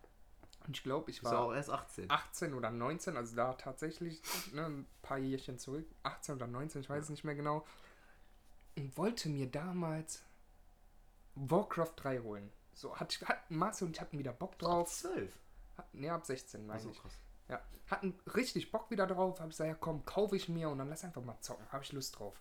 [0.66, 2.11] Und ich glaube, ich ja war auch erst 18.
[2.11, 4.22] 18 oder 19, also da tatsächlich
[4.53, 7.66] ne, ein paar Jährchen zurück, 18 oder 19, ich weiß es nicht mehr genau,
[8.77, 10.22] und wollte mir damals
[11.35, 12.53] Warcraft 3 holen.
[12.75, 14.88] So, hat, hat Marcel und ich hatten wieder Bock drauf.
[14.88, 15.33] 12.
[15.77, 17.01] Hat, ne, ab 16, meine Also ich.
[17.01, 17.18] krass.
[17.48, 19.38] Ja, hatten richtig Bock wieder drauf.
[19.40, 21.66] Hab ich gesagt, ja komm, kaufe ich mir und dann lass einfach mal zocken.
[21.70, 22.40] Habe ich Lust drauf.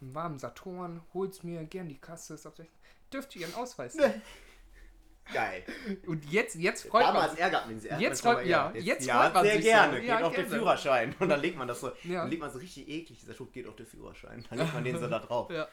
[0.00, 2.34] Im warmen Saturn, hol's mir, gern die Kasse.
[2.34, 2.74] Ist ab 16.
[3.12, 4.20] Dürfte ihren Ausweis sehen.
[5.32, 5.64] Geil.
[6.06, 7.40] Und jetzt, jetzt freut man Damals sich.
[7.40, 7.90] ärgert man sich.
[7.92, 9.70] Jetzt freut- ja, jetzt, jetzt ja, freut man sehr sich so.
[9.70, 10.04] gerne.
[10.04, 10.56] Ja, geht auf den gerne.
[10.58, 11.14] Führerschein.
[11.20, 12.22] Und dann legt man das so, Ja.
[12.22, 14.44] dann legt man so richtig eklig, dieser Schuh geht auf den Führerschein.
[14.50, 15.48] Dann legt man den so da drauf.
[15.50, 15.68] Ja.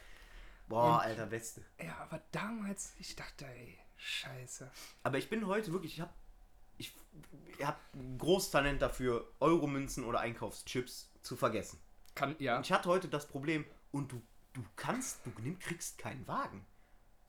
[0.67, 1.65] Boah, alter Beste.
[1.83, 4.69] ja, aber damals, ich dachte, ey, scheiße.
[5.01, 6.13] Aber ich bin heute wirklich, ich hab,
[6.77, 6.93] ich,
[7.59, 11.79] ich hab ein großes Talent dafür, Euromünzen oder Einkaufschips zu vergessen.
[12.15, 14.21] Kann, ja, Und ich hatte heute das Problem, und du,
[14.53, 16.65] du kannst, du nimm- kriegst keinen Wagen.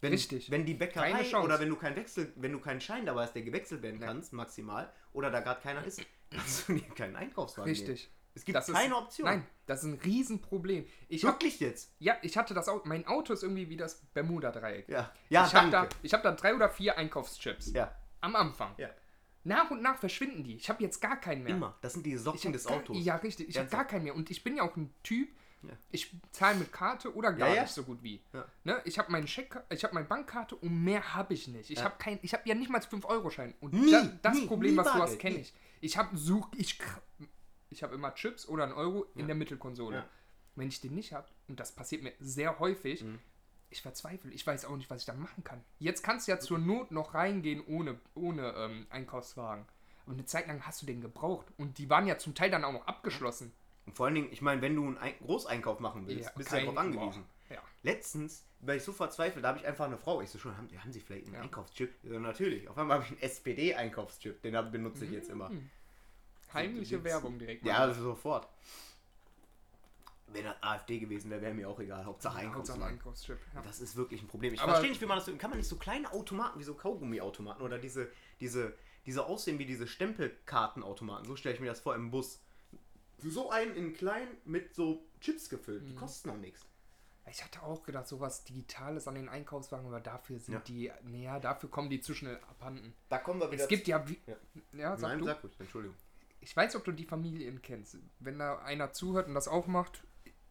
[0.00, 0.50] Wenn, Richtig.
[0.50, 3.42] Wenn die Bäckerei oder wenn du keinen Wechsel, wenn du keinen Schein dabei hast, der
[3.42, 7.86] gewechselt werden kannst, maximal, oder da gerade keiner ist, kannst du dir keinen Einkaufswagen nehmen.
[7.86, 8.10] richtig.
[8.34, 9.26] Es gibt Das ist- keine Option.
[9.28, 10.86] Nein, das ist ein Riesenproblem.
[11.08, 11.92] Ich hab, Wirklich jetzt?
[11.98, 14.88] ja, ich hatte das Auto, mein Auto ist irgendwie wie das Bermuda-Dreieck.
[14.88, 15.12] Ja.
[15.28, 17.72] Ja, ich habe da, ich hab da drei oder vier Einkaufschips.
[17.72, 17.94] Ja.
[18.22, 18.72] Am Anfang.
[18.78, 18.88] Ja.
[19.44, 20.56] Nach und nach verschwinden die.
[20.56, 21.54] Ich habe jetzt gar keinen mehr.
[21.56, 21.76] Immer.
[21.80, 22.96] Das sind die Socken des gar, Autos.
[23.02, 23.48] Ja, richtig.
[23.48, 24.14] Ich habe gar keinen mehr.
[24.14, 25.28] Und ich bin ja auch ein Typ,
[25.62, 25.70] Ja.
[25.90, 27.62] ich zahle mit Karte oder gar Ja, ja.
[27.62, 28.22] nicht so gut wie.
[28.64, 28.80] Ne?
[28.84, 31.70] Ich habe meinen Scheck, ich habe meine Bankkarte und mehr habe ich nicht.
[31.70, 31.84] Ich Ja.
[31.84, 33.54] habe kein, ich habe ja nicht mal 5-Euro-Schein.
[33.60, 35.54] Und Nie, da, das nie, Problem, nie was du hast, kenne ich.
[35.80, 36.78] Ich habe such, ich,
[37.70, 40.04] ich habe immer Chips oder einen Euro in der Mittelkonsole.
[40.56, 43.18] Wenn ich den nicht habe, und das passiert mir sehr häufig, Mhm.
[43.70, 44.30] Ich verzweifle.
[44.32, 45.62] Ich weiß auch nicht, was ich da machen kann.
[45.78, 49.64] Jetzt kannst du ja zur Not noch reingehen ohne, ohne ähm, Einkaufswagen.
[50.06, 51.46] Aber eine Zeit lang hast du den gebraucht.
[51.56, 53.52] Und die waren ja zum Teil dann auch noch abgeschlossen.
[53.86, 56.50] Und vor allen Dingen, ich meine, wenn du einen Ein Großeinkauf machen willst, Ja, bist
[56.52, 57.24] du ja darauf angewiesen.
[57.48, 57.62] boah, ja.
[57.82, 60.68] Letztens war ich so verzweifelt, da habe ich einfach eine Frau, ich so schon, haben,
[60.78, 61.40] haben Sie vielleicht einen Ja.
[61.42, 61.94] Einkaufschip?
[62.02, 62.68] Ja, natürlich.
[62.68, 65.50] Auf einmal habe ich einen SPD-Einkaufschip, den benutze ich jetzt immer.
[66.52, 67.64] Heimliche So, Werbung direkt.
[67.64, 68.48] Ja, also sofort.
[70.32, 72.04] Wenn das AfD gewesen wäre, wäre mir auch egal.
[72.04, 72.82] Hauptsache Einkaufswagen.
[72.84, 73.38] Einkaufschip.
[73.54, 73.62] Ja.
[73.62, 74.54] Das ist wirklich ein Problem.
[74.54, 75.36] Ich Aber- verstehe nicht, wie man das so.
[75.36, 78.74] Kann man nicht so kleine Automaten wie so Kaugummiautomaten oder diese, diese,
[79.06, 81.26] diese aussehen wie diese Stempelkartenautomaten.
[81.26, 82.40] So stelle ich mir das vor im Bus.
[83.18, 85.82] So einen in klein mit so Chips gefüllt.
[85.82, 85.86] Mhm.
[85.88, 86.64] Die kosten noch nichts.
[87.30, 90.60] Ich hatte auch gedacht, sowas Digitales an den Einkaufswagen, aber dafür sind Ja.
[90.60, 92.94] die, naja, dafür kommen die zu schnell abhanden.
[93.08, 94.36] Da kommen wir wieder Es gibt ja, wie, Ja.
[94.72, 95.24] ja, sag Nein, du.
[95.26, 95.96] sag ruhig, Entschuldigung.
[96.40, 97.98] Ich weiß, ob du die Familien kennst.
[98.18, 100.02] Wenn da einer zuhört und das auch macht,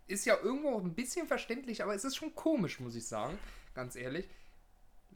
[0.09, 3.37] ist ja irgendwo auch ein bisschen verständlich, aber es ist schon komisch, muss ich sagen.
[3.73, 4.27] Ganz ehrlich.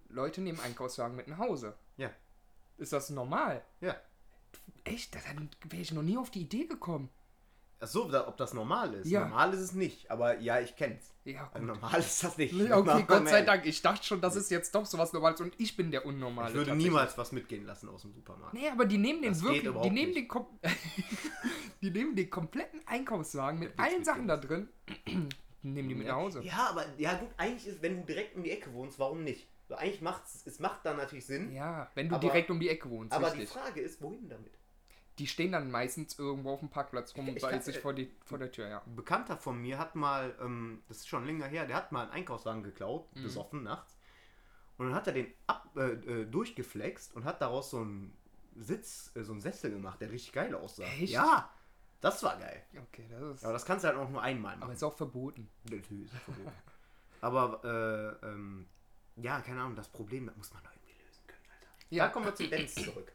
[0.09, 1.75] Leute nehmen Einkaufswagen mit nach Hause.
[1.97, 2.11] Ja.
[2.77, 3.63] Ist das normal?
[3.81, 3.95] Ja.
[4.83, 5.15] Echt?
[5.15, 5.19] Da
[5.69, 7.09] wäre ich noch nie auf die Idee gekommen.
[7.83, 9.09] Ach so, da- ob das normal ist.
[9.09, 9.21] Ja.
[9.27, 11.11] Normal ist es nicht, aber ja, ich kenn's.
[11.25, 12.53] Ja, Also normal ist das nicht.
[12.53, 13.03] Ja, okay, Normal.
[13.03, 13.65] Gott sei Dank.
[13.65, 16.49] Ich dachte schon, das ist jetzt doch sowas Normales und ich bin der Unnormale.
[16.49, 18.53] Ich würde niemals was mitgehen lassen aus dem Supermarkt.
[18.53, 20.27] Nee, aber die nehmen den Das wirklich, die nehmen den,
[21.81, 24.67] die nehmen den kompletten Einkaufswagen mit Ja, allen Sachen da drin,
[25.61, 26.41] nehmen die mit nach Hause.
[26.43, 29.47] Ja, aber ja gut, eigentlich ist, wenn du direkt um die Ecke wohnst, warum nicht?
[29.69, 31.53] So, eigentlich macht es macht dann natürlich Sinn.
[31.53, 33.57] Ja, wenn du Aber- direkt um die Ecke wohnst, aber die richtig.
[33.57, 34.51] Frage ist, wohin damit?
[35.19, 38.39] Die stehen dann meistens irgendwo auf dem Parkplatz rum, Ich weil sich vor, die, vor
[38.39, 38.81] der Tür, ja.
[38.85, 42.03] Ein Bekannter von mir hat mal, ähm, das ist schon länger her, der hat mal
[42.03, 43.23] einen Einkaufswagen geklaut, Mhm.
[43.23, 43.95] besoffen nachts.
[44.77, 48.17] Und dann hat er den ab, äh, äh, durchgeflext und hat daraus so einen
[48.55, 50.83] Sitz, äh, so einen Sessel gemacht, der richtig geil aussah.
[50.83, 51.13] Echt?
[51.13, 51.51] Ja,
[52.01, 52.63] das war geil.
[52.89, 53.43] Okay, das ist.
[53.43, 54.73] Aber das kannst du halt auch nur einmal Aber machen.
[54.73, 55.47] ist auch verboten.
[55.69, 56.51] Natürlich ist verboten.
[57.21, 58.67] Aber, äh, ähm,
[59.17, 61.85] ja, keine Ahnung, das Problem das muss man doch irgendwie lösen können, Alter.
[61.91, 62.05] Ja.
[62.07, 63.11] Da kommen wir zum Dance zurück.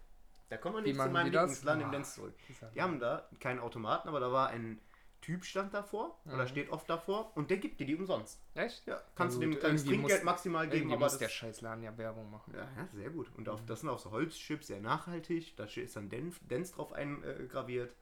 [0.48, 1.26] Da kommen wir nicht zu meinem?
[1.30, 1.92] Lieblingsland im.
[1.92, 2.34] Dance zurück.
[2.60, 4.80] Ja- Die haben da keinen Automaten, aber da war ein
[5.20, 6.48] Typ stand davor oder Mhm.
[6.48, 8.40] steht oft davor und der gibt dir die umsonst.
[8.54, 8.86] Echt?
[8.86, 11.82] Ja, kannst Ja, du dem kleines Trinkgeld muss- maximal geben, aber muss das, der Scheißladen
[11.82, 12.54] ja Werbung machen.
[12.54, 13.28] ja, ja, sehr gut.
[13.36, 15.56] Und auf, das sind auch so Holzchips, sehr nachhaltig.
[15.56, 17.94] Da ist dann Dance, Dance drauf eingraviert.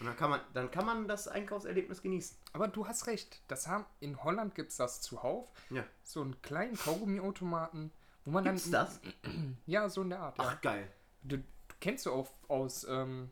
[0.00, 2.36] Und dann kann man, dann kann man das Einkaufserlebnis genießen.
[2.52, 3.40] Aber du hast recht.
[3.46, 5.46] Das haben, in Holland gibt es das zuhauf.
[5.70, 5.84] Ja.
[6.02, 7.92] So einen kleinen Kaugummiautomaten,
[8.24, 8.86] wo man Gibt's dann.
[8.86, 9.00] das?
[9.66, 10.38] Ja, so in der Art.
[10.38, 10.44] Ja.
[10.48, 10.90] Ach geil.
[11.22, 11.44] Du, du
[11.80, 13.30] kennst du auch aus ähm,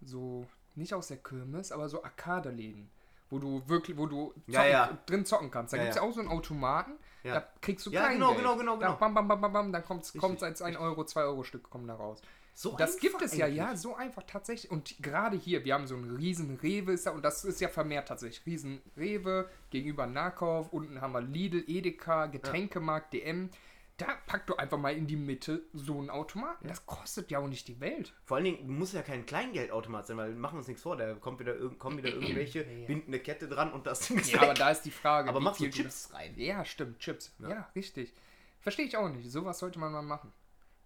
[0.00, 2.90] so, nicht aus der Kirmes, aber so Arcade-Läden,
[3.30, 4.98] wo du wirklich, wo du zocken, Ja, ja.
[5.06, 5.72] drin zocken kannst.
[5.72, 6.02] Da Ja, gibt es ja.
[6.02, 7.34] auch so einen Automaten, Ja.
[7.34, 8.20] da kriegst du Ja, Kleingeld.
[8.36, 8.98] genau, genau, genau, Da genau.
[8.98, 11.86] bam, bam, bam, bam, bam, dann kommt es als 1 Euro, 2 Euro Stück kommen
[11.86, 12.20] da raus.
[12.56, 13.56] So Das gibt es ja, eigentlich.
[13.56, 14.70] ja, so einfach tatsächlich.
[14.70, 17.68] Und gerade hier, wir haben so einen riesen Rewe, ist da, und das ist ja
[17.68, 18.46] vermehrt tatsächlich.
[18.46, 23.50] Riesen Rewe, gegenüber Nahkauf, unten haben wir Lidl, Edeka, Getränkemarkt, DM.
[23.96, 26.66] Da pack du einfach mal in die Mitte so einen Automaten.
[26.66, 28.12] Das kostet ja auch nicht die Welt.
[28.24, 31.14] Vor allen Dingen muss ja kein Kleingeldautomat sein, weil wir machen uns nichts vor, da
[31.14, 32.86] kommt wieder, kommen wieder irgendwelche, Ja.
[32.86, 34.48] binden eine Kette dran und das Ding ist Ja, weg.
[34.48, 35.28] aber da ist die Frage.
[35.28, 36.34] aber machst du Chips rein?
[36.36, 37.34] Ja, stimmt, Chips.
[37.38, 37.70] Ja, Ja.
[37.76, 38.12] richtig.
[38.60, 39.30] Verstehe ich auch nicht.
[39.30, 40.32] Sowas sollte man mal machen.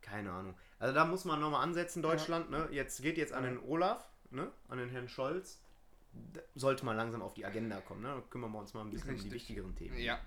[0.02, 0.54] Keine Ahnung.
[0.78, 2.50] Also da muss man nochmal ansetzen, Deutschland.
[2.50, 2.68] Ne?
[2.72, 4.52] Jetzt geht jetzt an den Olaf, ne?
[4.68, 5.60] an den Herrn Scholz.
[6.12, 8.02] Da sollte mal langsam auf die Agenda kommen.
[8.02, 8.08] Ne?
[8.08, 9.32] Da kümmern wir uns mal ein bisschen um die Richtig.
[9.32, 9.98] wichtigeren Themen.
[9.98, 10.18] Ja.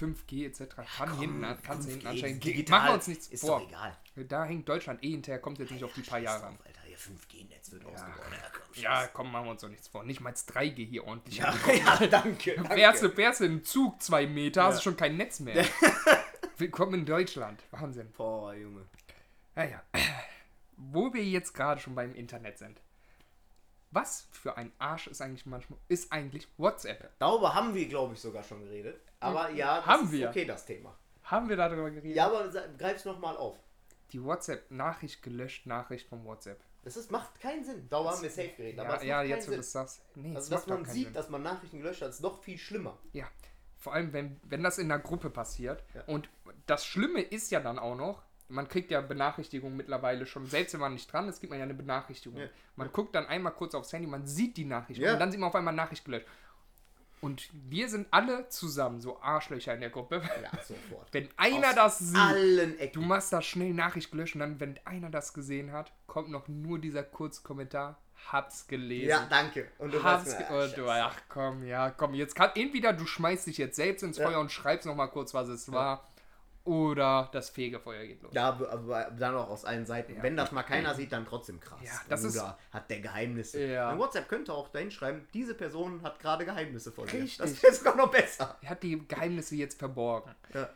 [0.00, 0.74] 5G etc.
[0.96, 2.40] Kann Komm, hinten, an- kann's 5G, hinten anstellen.
[2.40, 3.60] digital, Machen wir uns nichts ist vor.
[3.60, 3.96] doch egal.
[4.28, 6.58] Da hängt Deutschland eh hinterher, kommt jetzt nicht auf die paar Jahre an.
[6.64, 8.16] Alter, hier 5G-Netz wird ausgebaut.
[8.30, 10.04] Ja, komm, Ja, komm, machen wir uns doch nichts vor.
[10.04, 11.38] Nicht mal das 3G hier ordentlich.
[11.38, 12.54] ja, ja, danke.
[12.56, 12.76] danke.
[12.76, 14.78] Wärst du, wärst du im Zug zwei Meter, hast Ja.
[14.78, 15.64] du schon kein Netz mehr.
[16.58, 17.62] Willkommen in Deutschland.
[17.70, 18.10] Wahnsinn.
[18.12, 18.86] Boah, Junge.
[19.54, 19.82] Naja,
[20.76, 22.80] wo wir jetzt gerade schon beim Internet sind.
[23.92, 27.10] Was für ein Arsch ist eigentlich manchmal, ist eigentlich WhatsApp?
[27.18, 29.00] Darüber haben wir, glaube ich, sogar schon geredet.
[29.18, 30.28] Aber ja, das Haben ist wir.
[30.30, 30.96] okay, das Thema.
[31.24, 32.14] Haben wir darüber geredet?
[32.16, 32.48] Ja, aber
[32.78, 33.58] greif's nochmal auf.
[34.12, 36.60] Die WhatsApp-Nachricht gelöscht, Nachricht vom WhatsApp.
[36.82, 37.86] Das ist, macht keinen Sinn.
[37.90, 38.78] Darüber haben wir safe geredet.
[38.80, 40.02] aber Ja, es ja jetzt wo du das sagst.
[40.14, 41.12] Nee, Also, dass man sieht, Sinn.
[41.12, 42.96] dass man Nachrichten gelöscht hat, ist noch viel schlimmer.
[43.12, 43.26] Ja,
[43.76, 45.84] vor allem, wenn, wenn das in einer Gruppe passiert.
[45.94, 46.02] Ja.
[46.06, 46.28] Und
[46.66, 50.80] das Schlimme ist ja dann auch noch, man kriegt ja Benachrichtigungen mittlerweile schon, selbst wenn
[50.80, 52.38] man nicht dran ist, gibt man ja eine Benachrichtigung.
[52.38, 52.46] Ja.
[52.76, 55.12] Man guckt dann einmal kurz aufs Handy, man sieht die Nachricht Ja.
[55.14, 56.26] und dann sieht man auf einmal Nachricht gelöscht.
[57.22, 60.22] Und wir sind alle zusammen, so Arschlöcher in der Gruppe.
[60.42, 61.06] Ja, sofort.
[61.12, 63.06] Wenn einer Aus das sieht, Allen du Ecken.
[63.06, 66.78] machst da schnell Nachricht gelöscht und dann, wenn einer das gesehen hat, kommt noch nur
[66.78, 67.98] dieser Kurzkommentar,
[68.32, 69.10] hab's gelesen.
[69.10, 69.68] Ja, danke.
[69.76, 73.04] Und du Hab's ge- ah, und du, ach komm, ja, komm, jetzt kann entweder du
[73.04, 74.26] schmeißt dich jetzt selbst ins Ja.
[74.26, 76.08] Feuer und schreibst noch mal kurz, was es war,
[76.64, 78.32] oder das Fegefeuer geht los.
[78.34, 80.16] Ja, aber, dann auch aus allen Seiten.
[80.16, 80.22] Ja.
[80.22, 81.80] Wenn das mal keiner sieht, dann trotzdem krass.
[81.82, 83.64] Ja, das ist- Oder hat der Geheimnisse.
[83.64, 83.90] Ja.
[83.92, 87.22] Und WhatsApp könnte auch dahin schreiben, diese Person hat gerade Geheimnisse vor dir.
[87.22, 87.38] Richtig.
[87.38, 88.56] Das wäre sogar noch besser.
[88.62, 90.34] Er hat die Geheimnisse jetzt verborgen.
[90.54, 90.68] Ja.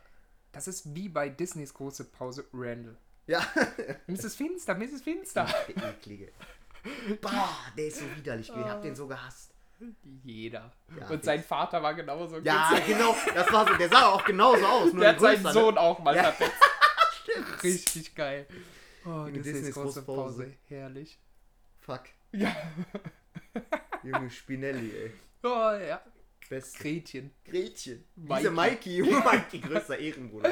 [0.52, 2.96] Das ist wie bei Disneys große Pause Randall.
[3.26, 3.40] Ja.
[4.06, 5.46] Ist es finster, ist es finster.
[5.68, 6.30] der eklige.
[7.22, 8.50] Boah, der ist so widerlich.
[8.50, 9.53] Ich hab den so gehasst.
[10.22, 10.72] Jeder.
[10.98, 12.38] Ja, und sein Vater war genauso.
[12.38, 13.14] Ja, Kennst genau.
[13.34, 13.74] Das war so.
[13.74, 14.92] Der sah auch genauso aus.
[14.92, 15.52] Der hat seinen ne?
[15.52, 16.24] Sohn auch mal Ja.
[16.32, 16.62] verpetzt.
[17.62, 18.46] Richtig geil.
[19.04, 20.44] Oh, Disneys, Disneys große Pause.
[20.44, 20.54] Pause.
[20.68, 21.18] Herrlich.
[21.80, 22.04] Fuck.
[22.32, 22.54] Ja.
[24.02, 25.12] Junge Spinelli, ey.
[25.42, 26.00] Oh, ja.
[26.48, 26.78] Best.
[26.78, 27.30] Gretchen.
[27.44, 28.04] Gretchen.
[28.16, 28.38] Mikey.
[28.38, 30.50] Diese Mikey, Junge Mikey, größter Ehrenbruder.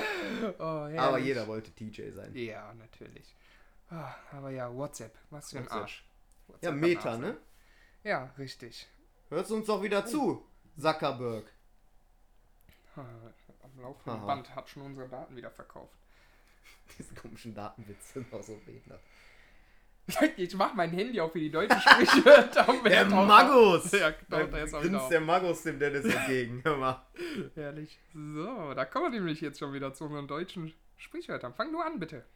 [0.59, 0.63] Oh.
[0.63, 2.35] Aber jeder wollte TJ sein.
[2.35, 3.35] Ja, natürlich.
[3.89, 5.15] Ah, aber ja, WhatsApp.
[5.31, 5.81] Was für ein WhatsApp.
[5.81, 6.05] Arsch.
[6.47, 7.21] WhatsApp Ja, Meta, Arsch.
[7.21, 7.37] ne?
[8.05, 8.87] Ja, richtig.
[9.33, 10.45] Hörst du uns doch wieder zu,
[10.79, 11.51] Zuckerberg.
[12.95, 14.27] Am laufenden Aha.
[14.27, 15.97] Band hat schon unsere Daten wieder verkauft.
[16.99, 19.01] Diese komischen Datenwitze sind auch so behindert.
[20.37, 22.67] Ich mach mein Handy auf für die deutschen Sprichwörter.
[22.85, 23.93] Der Magus!
[23.93, 25.09] Ja, Da auch grinst auf.
[25.09, 26.61] der Magus dem Dennis entgegen.
[26.65, 27.07] Hör mal.
[27.55, 27.99] Herrlich.
[28.13, 31.55] So, da kommen wir nämlich jetzt schon wieder zu unseren deutschen Sprichwörtern.
[31.55, 32.27] Fang nur an, bitte.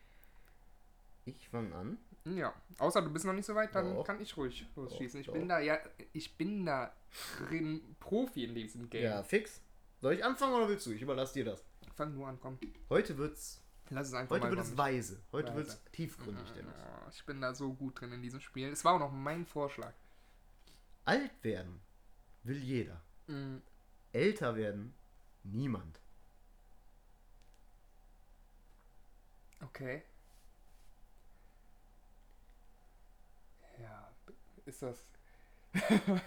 [1.26, 1.98] Ich fange an.
[2.34, 4.04] Ja, außer du bist noch nicht so weit, dann Doch.
[4.04, 5.20] kann ich ruhig losschießen.
[5.20, 5.78] Ich Doch, bin da, ja,
[6.12, 6.92] ich bin da
[7.38, 9.04] drin Profi in diesem Game.
[9.04, 9.60] Ja, fix.
[10.00, 10.90] Soll ich anfangen oder willst du?
[10.92, 11.64] Ich überlasse dir das.
[11.94, 12.58] Fang nur an, komm.
[12.90, 13.62] Heute wird's.
[13.90, 15.22] Lass es einfach Heute mal wird es weise.
[15.30, 15.56] Heute Weise.
[15.56, 16.74] wird's tiefgründig, Dennis.
[16.76, 18.68] Oh, ich bin da so gut drin in diesem Spiel.
[18.68, 19.92] Es war auch noch mein Vorschlag.
[21.04, 21.80] Alt werden
[22.42, 23.00] will jeder.
[23.28, 23.58] Mm,
[24.12, 24.92] Älter werden
[25.44, 26.00] niemand.
[29.62, 30.02] Okay.
[33.80, 34.10] Ja,
[34.66, 35.04] ist das.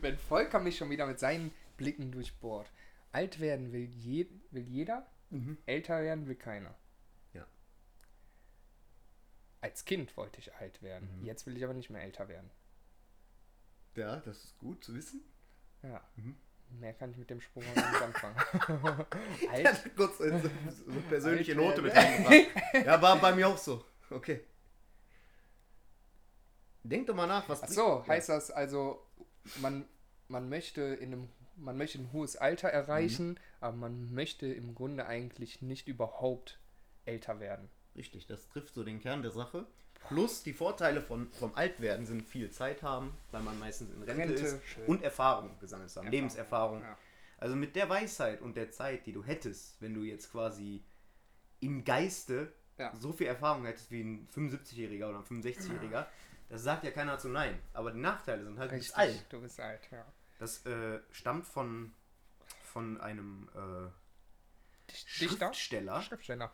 [0.00, 2.70] Wenn Volker mich schon wieder mit seinen Blicken durchbohrt.
[3.12, 5.06] Alt werden will, je, will jeder,
[5.66, 6.74] älter werden will keiner.
[7.32, 7.46] Ja.
[9.60, 11.08] Als Kind wollte ich alt werden.
[11.22, 12.50] Jetzt will ich aber nicht mehr älter werden.
[13.94, 15.22] Ja, das ist gut zu wissen.
[15.82, 16.02] Ja.
[16.16, 16.36] Mhm.
[16.78, 18.36] Mehr kann ich mit dem auch nicht anfangen.
[19.40, 20.50] Ja, alt, kurz äh, so,
[20.84, 22.26] so eine persönliche Note mit werden.
[22.26, 22.86] reingebracht.
[22.86, 23.84] Ja, war bei mir auch so.
[24.10, 24.44] Okay.
[26.88, 28.06] Denk doch mal nach, was Ach so, Ja.
[28.08, 29.00] heißt das also,
[29.60, 29.84] man,
[30.28, 33.36] man möchte in einem man möchte ein hohes Alter erreichen, Mhm.
[33.60, 36.60] aber man möchte im Grunde eigentlich nicht überhaupt
[37.06, 37.70] älter werden.
[37.96, 39.66] Richtig, das trifft so den Kern der Sache.
[40.06, 44.22] Plus die Vorteile von, vom Altwerden sind viel Zeit haben, weil man meistens in Rente,
[44.24, 44.84] Rente, ist schön.
[44.84, 46.82] und Erfahrung gesammelt haben, Erfahrung, Lebenserfahrung.
[46.82, 46.98] ja.
[47.38, 50.84] Also mit der Weisheit und der Zeit, die du hättest, wenn du jetzt quasi
[51.60, 52.94] im Geiste Ja.
[53.00, 56.04] so viel Erfahrung hättest wie ein 75-Jähriger oder ein 65-Jähriger,
[56.48, 57.60] das sagt ja keiner zu nein.
[57.72, 59.26] Aber die Nachteile sind halt, du bist alt.
[59.30, 60.04] du bist alt, ja.
[60.38, 61.92] Das äh, stammt von,
[62.62, 65.46] von einem äh, Dichter?
[65.52, 66.02] Schriftsteller.
[66.02, 66.52] Schriftsteller.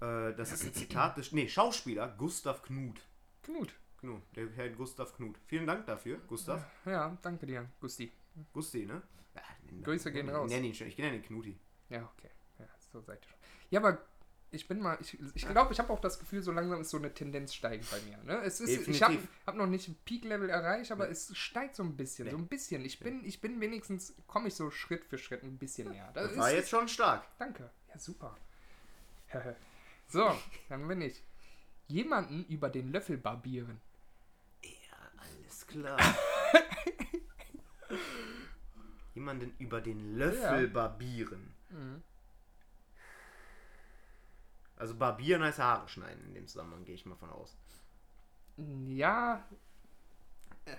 [0.00, 3.00] Äh, das ist ein Zitat des, nee, Schauspieler Gustav Knuth.
[3.42, 3.72] Knut.
[4.00, 5.36] Genau, der Herr Gustav Knuth.
[5.46, 6.64] Vielen Dank dafür, Gustav.
[6.84, 8.12] Ja, danke dir, Gusti.
[8.52, 9.02] Gusti, ne?
[9.34, 9.42] Ja,
[9.82, 10.48] Grüße gehen raus.
[10.50, 11.58] Ich nenne ihn, schon- ich nenne ihn Knuti.
[11.88, 12.30] Ja, okay.
[12.58, 13.38] Ja, so seid ihr schon.
[13.70, 13.98] Ja, aber
[14.50, 16.90] ich bin mal, ich glaube, ich, glaub, ich habe auch das Gefühl, so langsam ist
[16.90, 18.16] so eine Tendenz steigend bei mir.
[18.24, 18.42] Ne?
[18.44, 19.28] Es ist, ich habe Definitiv.
[19.46, 22.84] hab noch nicht Peak-Level erreicht, aber es steigt so ein bisschen, so ein bisschen.
[22.84, 26.10] Ich bin, ich bin wenigstens, komme ich so Schritt für Schritt ein bisschen näher.
[26.14, 27.26] Das Das war ist- jetzt schon stark.
[27.38, 27.70] Danke.
[27.88, 28.36] Ja, super.
[30.08, 30.34] so,
[30.68, 31.22] dann bin ich.
[31.86, 33.80] Jemanden über den Löffel barbieren.
[34.62, 34.70] Ja,
[35.16, 35.98] alles klar.
[39.14, 40.72] Jemanden über den Löffel Ja.
[40.72, 41.54] barbieren.
[41.70, 42.02] Mhm.
[44.78, 47.56] Also barbieren heißt Haare schneiden in dem Zusammenhang, gehe ich mal von aus.
[48.86, 49.46] Ja,
[50.64, 50.74] äh,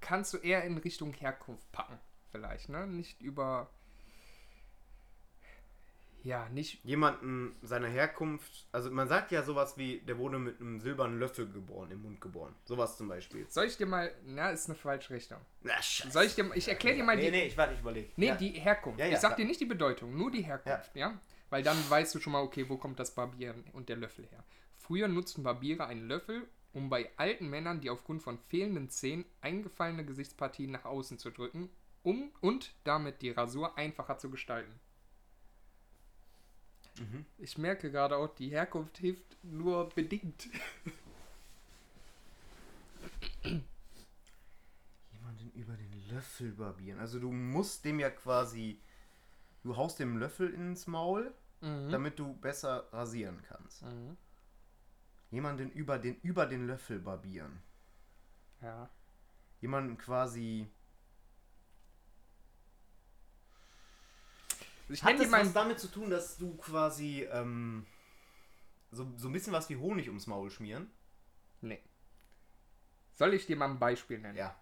[0.00, 1.98] kannst du eher in Richtung Herkunft packen,
[2.30, 2.86] vielleicht, ne?
[2.86, 3.70] Nicht über.
[6.24, 6.84] Ja, nicht.
[6.84, 11.50] Jemanden seiner Herkunft, also man sagt ja sowas wie, der wurde mit einem silbernen Löffel
[11.50, 12.54] geboren, im Mund geboren.
[12.64, 13.44] Sowas zum Beispiel.
[13.48, 14.12] Soll ich dir mal.
[14.24, 15.38] Na, ist eine falsche Richtung.
[15.62, 16.12] Na, scheiße.
[16.12, 16.48] Soll ich dir.
[16.54, 17.30] Ich erkläre dir mal Nee, die.
[17.32, 18.12] nee, ich warte, ich überlege.
[18.14, 18.34] Nee, ja.
[18.36, 19.00] die Herkunft.
[19.00, 21.20] Ja, ja, ich sag dir nicht die Bedeutung, nur die Herkunft, ja.
[21.52, 24.42] Weil dann weißt du schon mal, okay, wo kommt das Barbieren und der Löffel her.
[24.74, 30.06] Früher nutzten Barbierer einen Löffel, um bei alten Männern die aufgrund von fehlenden Zähnen eingefallene
[30.06, 31.68] Gesichtspartien nach außen zu drücken,
[32.02, 34.80] um und damit die Rasur einfacher zu gestalten.
[36.98, 37.26] Mhm.
[37.36, 40.48] Ich merke gerade auch, die Herkunft hilft nur bedingt.
[45.12, 46.98] Jemanden über den Löffel barbieren.
[46.98, 48.80] Also du musst dem ja quasi,
[49.62, 53.82] du haust dem Löffel ins Maul, damit du besser rasieren kannst.
[53.82, 54.16] Mhm.
[55.30, 57.62] Jemanden über den, über den Löffel barbieren.
[58.60, 58.90] Ja.
[59.60, 60.68] Jemanden quasi.
[64.88, 67.86] Ich Hat das was damit zu tun, dass du quasi ähm,
[68.90, 70.90] so, so ein bisschen was wie Honig ums Maul schmieren?
[71.62, 71.82] Nee.
[73.14, 74.36] Soll ich dir mal ein Beispiel nennen?
[74.36, 74.54] Ja.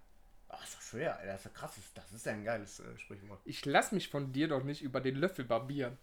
[0.49, 1.33] Ah, das ist doch schwer, Alter.
[1.33, 1.81] Das ist ja krass.
[1.95, 3.41] Das ist ja ein geiles äh, Sprichwort.
[3.45, 5.97] Ich lass mich von dir doch nicht über den Löffel barbieren.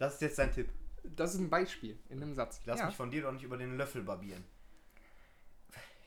[0.00, 0.70] Das ist jetzt dein Tipp.
[1.04, 2.58] Das ist ein Beispiel in einem Satz.
[2.60, 2.86] Ich lass ja.
[2.86, 4.42] mich von dir doch nicht über den Löffel barbieren.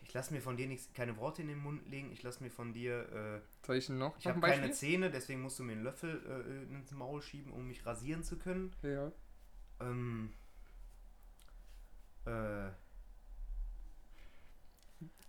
[0.01, 2.11] Ich lass mir von dir nichts, keine Worte in den Mund legen.
[2.11, 3.43] Ich lass mir von dir.
[3.43, 4.71] Äh, Soll ich noch, ich habe ein keine?
[4.71, 8.39] Zähne, deswegen musst du mir einen Löffel äh, ins Maul schieben, um mich rasieren zu
[8.39, 8.75] können.
[8.81, 9.11] Ja.
[9.79, 10.33] Ähm.
[12.25, 12.69] Äh.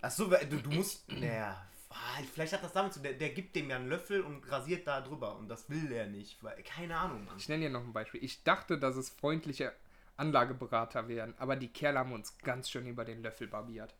[0.00, 1.06] Achso, du, du musst.
[1.12, 1.68] Naja.
[1.94, 4.86] Ah, Vielleicht hat das damit zu der, der gibt dem ja einen Löffel und rasiert
[4.86, 6.42] da drüber und das will der nicht.
[6.42, 7.36] Weil, keine Ahnung, Mann.
[7.38, 8.22] Ich nenne dir noch ein Beispiel.
[8.22, 9.72] Ich dachte, dass es freundliche
[10.16, 13.94] Anlageberater wären, aber die Kerle haben uns ganz schön über den Löffel barbiert.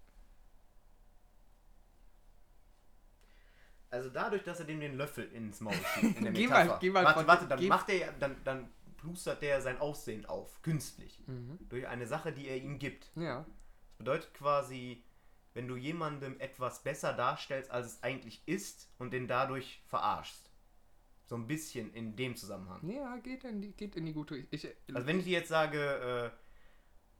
[3.90, 6.18] Also dadurch, dass er dem den Löffel ins Maul schiebt.
[6.18, 9.60] In der Geh mal- geh mal warte, warte, dann macht er dann, dann plustert der
[9.60, 10.60] sein Aussehen auf.
[10.62, 11.22] Künstlich.
[11.26, 11.58] Mhm.
[11.68, 13.10] Durch eine Sache, die er ihm gibt.
[13.14, 13.44] Ja.
[13.88, 15.04] Das bedeutet quasi,
[15.54, 20.50] wenn du jemandem etwas besser darstellst, als es eigentlich ist und den dadurch verarschst.
[21.26, 22.86] So ein bisschen in dem Zusammenhang.
[22.88, 24.36] Ja, geht in die, geht in die gute.
[24.50, 26.32] Ich, Also wenn ich dir jetzt sage,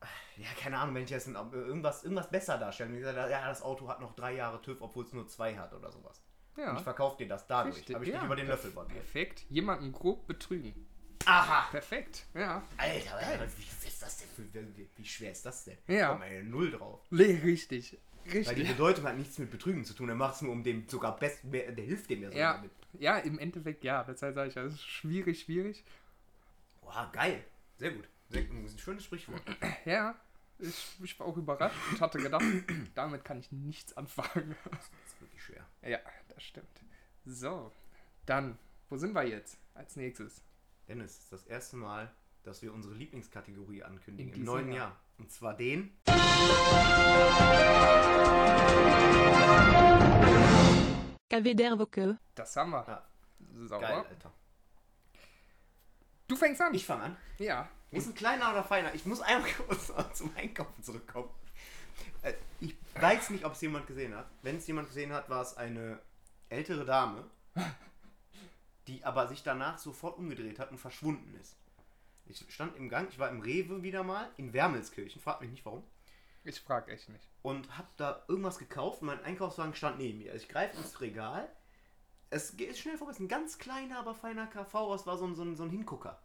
[0.01, 3.31] äh, ja, keine Ahnung, wenn ich jetzt äh, irgendwas, irgendwas besser darstelle, und ich sage,
[3.31, 6.23] ja, das Auto hat noch drei Jahre TÜV, obwohl es nur zwei hat oder sowas.
[6.57, 7.77] Und ja, ich verkaufe dir das dadurch.
[7.77, 9.01] richtig, Habe ich ja, dich über den Löffel bordiert.
[9.01, 9.47] Perfekt.
[9.49, 10.87] Jemanden grob betrügen.
[11.27, 11.69] Aha!
[11.71, 12.27] Perfekt.
[12.35, 12.63] Ja.
[12.77, 14.29] Alter, Alter, wie, ist das denn?
[14.29, 15.79] Für, wie, wie schwer ist das denn?
[15.87, 16.13] Ja.
[16.13, 17.01] Komm, ey, null drauf.
[17.11, 17.99] Nee, richtig.
[18.25, 18.69] Weil die Richtig.
[18.69, 20.09] Bedeutung hat nichts mit Betrügen zu tun.
[20.09, 22.53] Er macht es nur um dem sogar best, mehr, der hilft dem ja sogar Ja,
[22.55, 22.71] damit.
[22.99, 24.03] ja, im Endeffekt ja.
[24.05, 25.85] Deshalb sage ich, das ist schwierig, schwierig.
[26.83, 27.45] Wow, geil.
[27.79, 28.09] Sehr gut.
[28.31, 29.43] Sehr, ein schönes Sprichwort.
[29.85, 30.15] Ja,
[30.59, 32.45] ich, ich war auch überrascht und hatte gedacht,
[32.95, 34.55] damit kann ich nichts anfangen.
[34.71, 35.67] Das ist wirklich schwer.
[35.83, 36.81] ja, das stimmt.
[37.27, 37.73] So,
[38.27, 38.59] dann,
[38.89, 40.43] wo sind wir jetzt als nächstes?
[40.89, 42.11] Dennis, das erste Mal,
[42.45, 44.77] dass wir unsere Lieblingskategorie ankündigen In im neuen Jahr.
[44.89, 44.97] Jahr.
[45.19, 45.97] Und zwar den.
[51.31, 52.19] KV der Woche.
[52.35, 52.85] Das haben wir.
[52.87, 53.03] Ja,
[53.67, 53.81] Sauber.
[53.89, 54.33] geil, Alter.
[56.29, 56.75] Du fängst an.
[56.75, 57.17] Ich fange an.
[57.39, 57.69] ja.
[57.91, 58.93] Ist ein kleiner oder feiner?
[58.95, 61.31] Ich muss einmal kurz zum Einkaufen zurückkommen.
[62.23, 64.27] Äh, Ich weiß nicht, ob es jemand gesehen hat.
[64.43, 66.01] Wenn es jemand gesehen hat, war es eine
[66.49, 67.25] ältere Dame,
[68.89, 71.57] die aber sich danach sofort umgedreht hat und verschwunden ist.
[72.27, 75.65] Ich stand im Gang, ich war im Rewe wieder mal, in Wermelskirchen, frag mich nicht
[75.65, 75.83] warum,
[76.45, 77.29] Ich frag echt nicht.
[77.43, 80.33] und hab da irgendwas gekauft und mein Einkaufswagen stand neben mir.
[80.33, 81.49] Also ich greife ins Regal,
[82.31, 85.27] es geht schnell vorbei, es ist ein ganz kleiner, aber feiner KV, es war so
[85.27, 86.21] ein, so ein, so ein Hingucker.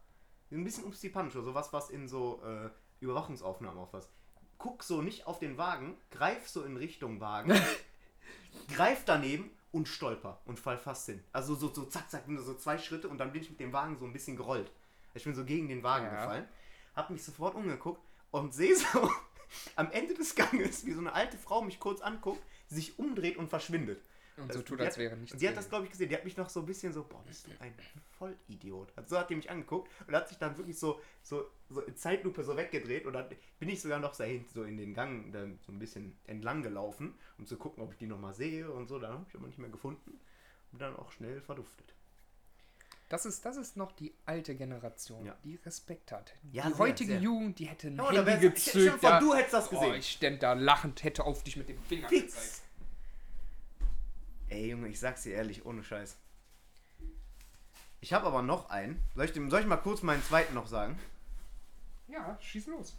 [0.51, 2.69] Ein bisschen ums die Punch, sowas, was in so äh,
[3.01, 4.09] Überwachungsaufnahmen auf was.
[4.57, 7.53] Guck so nicht auf den Wagen, greif so in Richtung Wagen,
[8.75, 11.23] greif daneben und stolper und fall fast hin.
[11.31, 13.73] Also so, so zack, zack, nur so zwei Schritte und dann bin ich mit dem
[13.73, 14.71] Wagen so ein bisschen gerollt.
[15.13, 16.15] Ich bin so gegen den Wagen Ja.
[16.15, 16.47] gefallen,
[16.95, 19.09] hab mich sofort umgeguckt und sehe so
[19.75, 23.49] am Ende des Ganges, wie so eine alte Frau mich kurz anguckt, sich umdreht und
[23.49, 24.01] verschwindet.
[24.37, 25.33] Und so Das- tut, als wäre nichts.
[25.33, 26.07] und Die hat das, glaube ich, gesehen.
[26.07, 27.73] Die hat mich noch so ein bisschen so, boah, bist du ein
[28.17, 28.93] Vollidiot.
[28.95, 31.97] Also so hat die mich angeguckt und hat sich dann wirklich so, so, so in
[31.97, 33.27] Zeitlupe so weggedreht und dann
[33.59, 37.15] bin ich sogar noch dahin, so in den Gang dann so ein bisschen entlang gelaufen,
[37.37, 38.97] um zu gucken, ob ich die nochmal sehe und so.
[38.99, 40.19] Dann habe ich aber nicht mehr gefunden
[40.71, 41.93] und dann auch schnell verduftet.
[43.09, 45.35] Das ist, das ist noch die alte Generation, Ja.
[45.43, 46.33] die Respekt hat.
[46.51, 47.21] Ja, die sehr, heutige sehr.
[47.21, 48.99] Jugend, die hätte ein Ja, Handy gezückt.
[48.99, 49.19] vor, ja.
[49.19, 49.95] du hättest das Oh, gesehen.
[49.95, 52.31] ich ständ da lachend, hätte auf dich mit dem Finger gezeigt.
[52.33, 52.61] Fix!
[54.49, 56.17] Ey, Junge, ich sag's dir ehrlich, ohne Scheiß.
[58.01, 59.03] Ich habe aber noch einen.
[59.15, 60.97] Soll ich, soll ich mal kurz meinen zweiten noch sagen?
[62.07, 62.95] Ja, schieß los.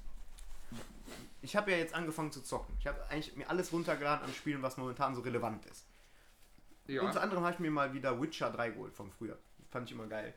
[1.43, 2.77] ich habe ja jetzt angefangen zu zocken.
[2.79, 5.87] Ich habe eigentlich mir alles runtergeladen an Spielen, was momentan so relevant ist.
[6.87, 7.21] Unter Ja.
[7.21, 9.39] anderem habe ich mir mal wieder Witcher 3 geholt von früher.
[9.71, 10.35] Fand ich immer geil.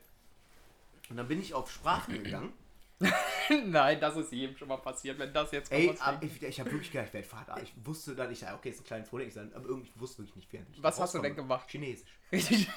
[1.10, 2.52] Und dann bin ich auf Sprachen gegangen.
[3.66, 6.36] Nein, das ist jedem schon mal passiert, wenn das jetzt Ey, ab, klingt.
[6.36, 7.60] ich, ich habe wirklich gedacht, ich werde Vater.
[7.62, 10.22] Ich wusste dann, ich sage, okay, ist ein kleines Problem, ich sag, aber irgendwie wusste
[10.22, 11.68] ich nicht, wie ich Was hast du denn gemacht?
[11.70, 12.08] Chinesisch.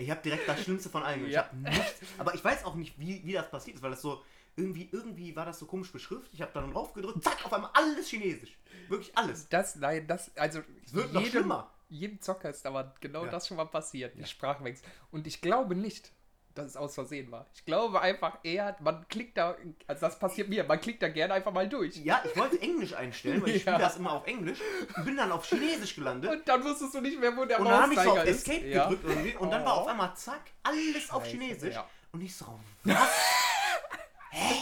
[0.00, 1.26] Ich habe direkt das Schlimmste von allen.
[1.26, 1.44] Ich Ja.
[1.44, 2.00] habe nichts.
[2.18, 4.22] Aber ich weiß auch nicht, wie, wie das passiert ist, weil das so
[4.56, 6.30] irgendwie irgendwie war das so komisch beschriftet.
[6.32, 8.56] Ich habe dann drauf gedrückt, zack, auf einmal alles Chinesisch.
[8.88, 9.48] Wirklich alles.
[9.48, 11.72] Das, nein, das, also Es wird noch schlimmer.
[11.88, 13.30] Jedem Zocker ist aber genau Ja.
[13.30, 14.86] das schon mal passiert, die Sprachwechsel.
[15.10, 16.12] Und ich glaube nicht,
[16.54, 17.46] dass es aus Versehen war.
[17.54, 21.34] Ich glaube einfach eher, man klickt da, also das passiert mir, man klickt da gerne
[21.34, 21.96] einfach mal durch.
[21.98, 23.74] Ja, ich wollte Englisch einstellen, weil ich Ja.
[23.74, 24.58] spiele das immer auf Englisch.
[24.96, 26.30] Und bin dann auf Chinesisch gelandet.
[26.32, 28.48] Und dann wusstest du nicht mehr, wo der Und dann habe ich so auf ist.
[28.48, 28.88] Escape Ja.
[28.88, 29.36] gedrückt irgendwie.
[29.36, 29.80] Und dann war Oh.
[29.82, 31.74] auf einmal zack, alles auf Scheiße, Chinesisch.
[31.76, 31.88] ja.
[32.10, 32.96] Und ich so, was?
[34.30, 34.54] Hä?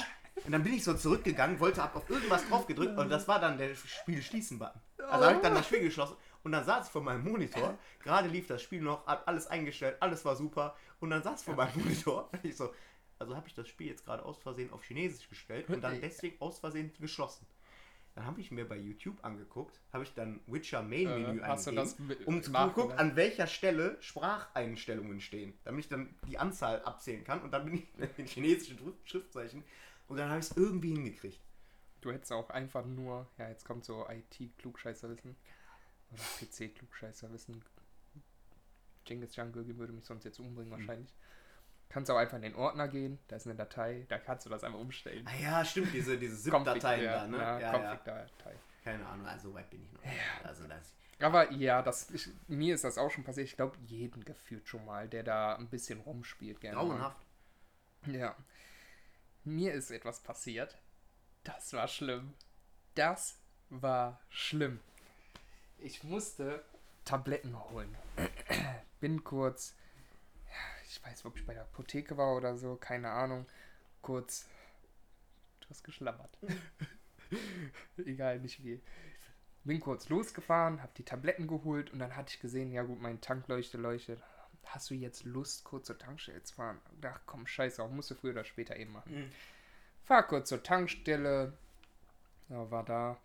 [0.44, 3.40] Und dann bin ich so zurückgegangen, wollte ab auf irgendwas drauf gedrückt und das war
[3.40, 4.80] dann der Spiel schließen Button.
[5.08, 7.76] Also habe ich dann das Spiel geschlossen und dann saß ich vor meinem Monitor.
[8.04, 10.76] Gerade lief das Spiel noch, hab alles eingestellt, alles war super.
[11.00, 12.72] Und dann saß ich vor meinem Monitor und ich so,
[13.18, 16.40] also habe ich das Spiel jetzt gerade aus Versehen auf Chinesisch gestellt und dann deswegen
[16.40, 17.46] aus Versehen geschlossen.
[18.14, 21.66] Dann habe ich mir bei YouTube angeguckt, habe ich dann Witcher Main Menü Äh, hast
[21.66, 26.38] du eingegeben, mit- um zu gucken, an welcher Stelle Spracheinstellungen stehen, damit ich dann die
[26.38, 29.64] Anzahl abzählen kann und dann bin ich in chinesischen Schrift- Schriftzeichen
[30.08, 31.40] und dann habe ich es irgendwie hingekriegt.
[32.02, 35.34] Du hättest auch einfach nur, ja, jetzt kommt so IT-Klugscheißerwissen
[36.16, 37.62] oder PC-Klugscheißerwissen.
[39.04, 40.78] Genghis Jungle würde mich sonst jetzt umbringen Hm.
[40.80, 41.14] wahrscheinlich.
[41.88, 44.64] Kannst auch einfach in den Ordner gehen, da ist eine Datei, da kannst du das
[44.64, 45.24] einfach umstellen.
[45.28, 47.36] Ah ja, stimmt, diese, diese ZIP-Dateien ja, da, ne?
[47.38, 48.54] Ja, Ja, ja, Config-Datei.
[48.82, 50.02] Keine Ahnung, also so weit bin ich noch.
[50.02, 50.12] nicht.
[50.42, 53.46] Also das, Aber ja, das, ich, mir ist das auch schon passiert.
[53.46, 56.60] Ich glaube, jeden gefühlt schon mal, der da ein bisschen rumspielt.
[56.60, 57.24] Gerne grauenhaft.
[58.06, 58.36] Ja.
[59.44, 60.76] Mir ist etwas passiert.
[61.44, 62.34] Das war schlimm.
[62.96, 63.38] Das
[63.70, 64.80] war schlimm.
[65.86, 66.64] Ich musste
[67.04, 67.96] Tabletten holen.
[69.00, 69.76] bin kurz,
[70.88, 73.46] ich weiß, ob ich bei der Apotheke war oder so, keine Ahnung,
[74.02, 74.48] kurz,
[75.60, 76.36] du hast geschlammert.
[78.04, 78.82] Egal, nicht wie.
[79.62, 83.20] Bin kurz losgefahren, habe die Tabletten geholt und dann hatte ich gesehen, ja gut, mein
[83.20, 84.20] Tankleuchte leuchtet.
[84.64, 86.80] Hast du jetzt Lust, kurz zur Tankstelle zu fahren?
[87.02, 89.26] Ach komm, scheiße, auch musst du früher oder später eben machen.
[89.26, 89.30] Mhm.
[90.02, 91.56] Fahr kurz zur Tankstelle.
[92.48, 93.20] Ja, war da.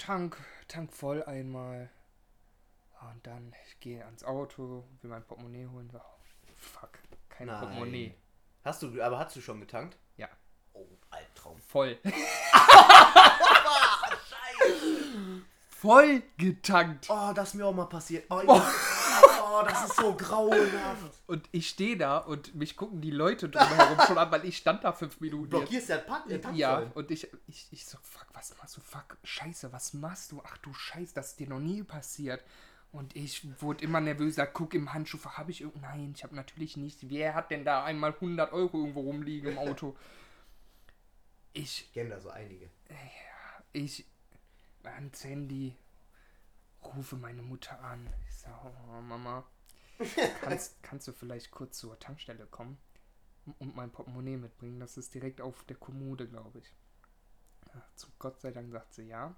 [0.00, 0.36] Tank,
[0.66, 1.90] Tank voll einmal.
[2.94, 5.90] Ja, Und dann, ich gehe ans Auto, will mein Portemonnaie holen.
[5.94, 6.00] Oh,
[6.56, 6.98] fuck,
[7.28, 7.60] kein Nein.
[7.60, 8.14] Portemonnaie.
[8.64, 9.98] Hast du, aber hast du schon getankt?
[10.16, 10.28] Ja.
[10.72, 11.60] Oh, Albtraum.
[11.60, 11.98] Voll.
[15.68, 17.08] Voll getankt.
[17.08, 18.26] Oh, das ist mir auch mal passiert.
[18.30, 18.72] Oh, ja.
[19.62, 21.22] Oh das ist so grauenhaft.
[21.26, 24.84] Und ich stehe da und mich gucken die Leute drumherum schon an, weil ich stand
[24.84, 25.44] da fünf Minuten.
[25.52, 25.60] jetzt.
[25.60, 25.96] Blockierst ja
[26.28, 26.90] den Tank Ja, voll.
[26.94, 28.80] und ich, ich, ich so, fuck, was machst du?
[28.80, 30.42] Fuck, scheiße, was machst du?
[30.44, 32.42] Ach du Scheiße, das ist dir noch nie passiert.
[32.92, 35.82] Und ich wurde immer nervöser, guck im Handschuhfach, habe ich irgend...
[35.82, 37.08] Nein, ich habe natürlich nicht.
[37.08, 39.96] Wer hat denn da einmal 100 Euro irgendwo rumliegen im Auto?
[41.52, 42.68] Ich, Ich kenne da so einige.
[43.72, 44.06] ich
[44.82, 45.76] ans Handy,
[46.84, 48.08] rufe meine Mutter an.
[48.28, 49.44] Ich sage, oh, Mama,
[50.42, 52.78] kannst, kannst du vielleicht kurz zur Tankstelle kommen
[53.58, 54.80] und mein Portemonnaie mitbringen?
[54.80, 56.74] Das ist direkt auf der Kommode, glaube ich.
[57.74, 59.34] Ja, zum Gott sei Dank sagt sie ja.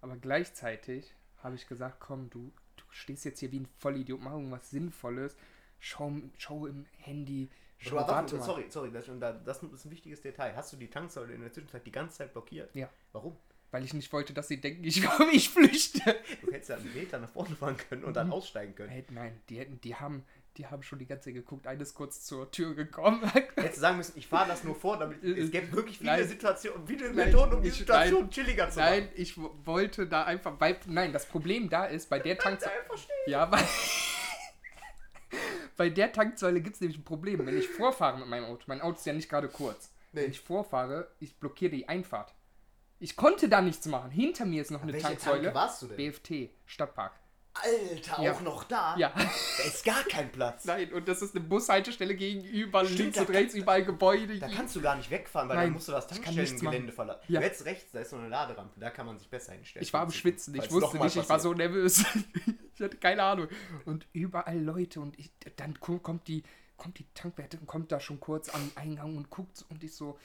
[0.00, 4.32] Aber gleichzeitig habe ich gesagt, komm, du, du stehst jetzt hier wie ein Vollidiot, mach
[4.32, 5.36] irgendwas Sinnvolles.
[5.78, 7.50] Schau, schau im Handy.
[7.78, 8.44] Schau, Aber warte mal.
[8.44, 9.06] sorry, sorry, das,
[9.44, 10.54] das ist ein wichtiges Detail.
[10.54, 12.74] Hast du die Tanksäule in der Zwischenzeit die ganze Zeit blockiert?
[12.74, 12.88] Ja.
[13.10, 13.36] Warum?
[13.72, 15.02] Weil ich nicht wollte, dass sie denken, ich,
[15.32, 16.00] ich flüchte.
[16.42, 18.34] Du hättest ja einen Meter nach vorne fahren können und dann Mhm.
[18.34, 18.90] aussteigen können.
[18.90, 20.24] Hey, nein, die hätten, die haben,
[20.58, 21.66] die haben schon die ganze Zeit geguckt.
[21.66, 23.22] Eines kurz zur Tür gekommen.
[23.56, 26.28] Hättest du sagen müssen, ich fahre das nur vor, damit es gibt wirklich viele Nein.
[26.28, 28.30] Situationen, viele Nein, Methoden, um die ich- Situation nein.
[28.30, 29.12] chilliger zu Nein, machen.
[29.16, 32.74] ich wo- wollte da einfach, weil, nein, das Problem da ist, bei der Tanksäule,
[33.26, 33.64] ja, weil,
[35.78, 37.46] bei der Tanksäule gibt es nämlich ein Problem.
[37.46, 39.90] Wenn ich vorfahre mit meinem Auto, mein Auto ist ja nicht gerade kurz.
[40.12, 40.24] Nee.
[40.24, 42.34] Wenn ich vorfahre, ich blockiere die Einfahrt.
[43.02, 44.10] Ich konnte da nichts machen.
[44.12, 45.42] Hinter mir ist noch eine Tanksäule.
[45.42, 45.96] Tanke warst du denn?
[45.96, 47.12] BFT, Stadtpark.
[47.54, 48.32] Alter, Ja.
[48.32, 48.96] auch noch da?
[48.96, 49.12] Ja.
[49.14, 50.64] Da ist gar kein Platz.
[50.64, 54.38] Nein, und das ist eine Bushaltestelle gegenüber, Stimmt, links und rechts, überall Gebäude.
[54.38, 57.20] Da kannst du gar nicht wegfahren, weil Nein, dann musst du das Tankstellengelände verlassen.
[57.28, 57.40] Ja.
[57.40, 59.82] Hättest rechts, da ist so eine Laderampe, da kann man sich besser hinstellen.
[59.82, 62.04] Ich war am Schwitzen, ich wusste nicht, ich war so nervös.
[62.74, 63.48] ich hatte keine Ahnung.
[63.84, 66.44] Und überall Leute und ich, dann ko- kommt die,
[66.78, 70.18] kommt die Tankwärtin, kommt da schon kurz am Eingang und guckt und ich so,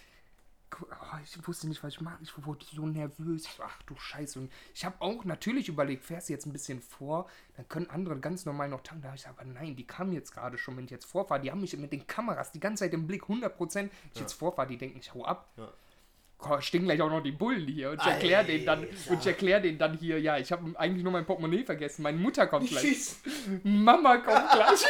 [0.82, 2.18] oh, ich wusste nicht, was ich mache.
[2.22, 3.46] Ich wurde so nervös.
[3.62, 4.40] Ach du Scheiße.
[4.40, 8.20] Und ich habe auch natürlich überlegt, fährst du jetzt ein bisschen vor, dann können andere
[8.20, 9.04] ganz normal noch tanken.
[9.04, 11.42] Da habe ich gesagt, aber nein, die kamen jetzt gerade schon, wenn ich jetzt vorfahre.
[11.42, 13.92] Die haben mich mit den Kameras die ganze Zeit im Blick, 100 Prozent.
[14.04, 15.52] Wenn ich jetzt vorfahre, die denken, ich hau ab.
[15.58, 16.62] Ja.
[16.62, 19.60] Stehen gleich auch noch die Bullen hier und ich erkläre denen dann und ich erkläre
[19.60, 22.04] denen dann hier, ja, ich habe eigentlich nur mein Portemonnaie vergessen.
[22.04, 23.16] Meine Mutter kommt gleich.
[23.64, 24.86] Mama kommt gleich.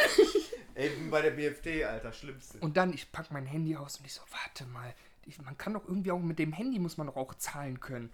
[0.74, 2.58] Ey, bei der BFD, Alter, schlimmste.
[2.58, 4.94] Und dann, ich pack mein Handy aus und ich so, warte mal,
[5.42, 8.10] man kann doch irgendwie auch mit dem Handy muss man doch auch zahlen können.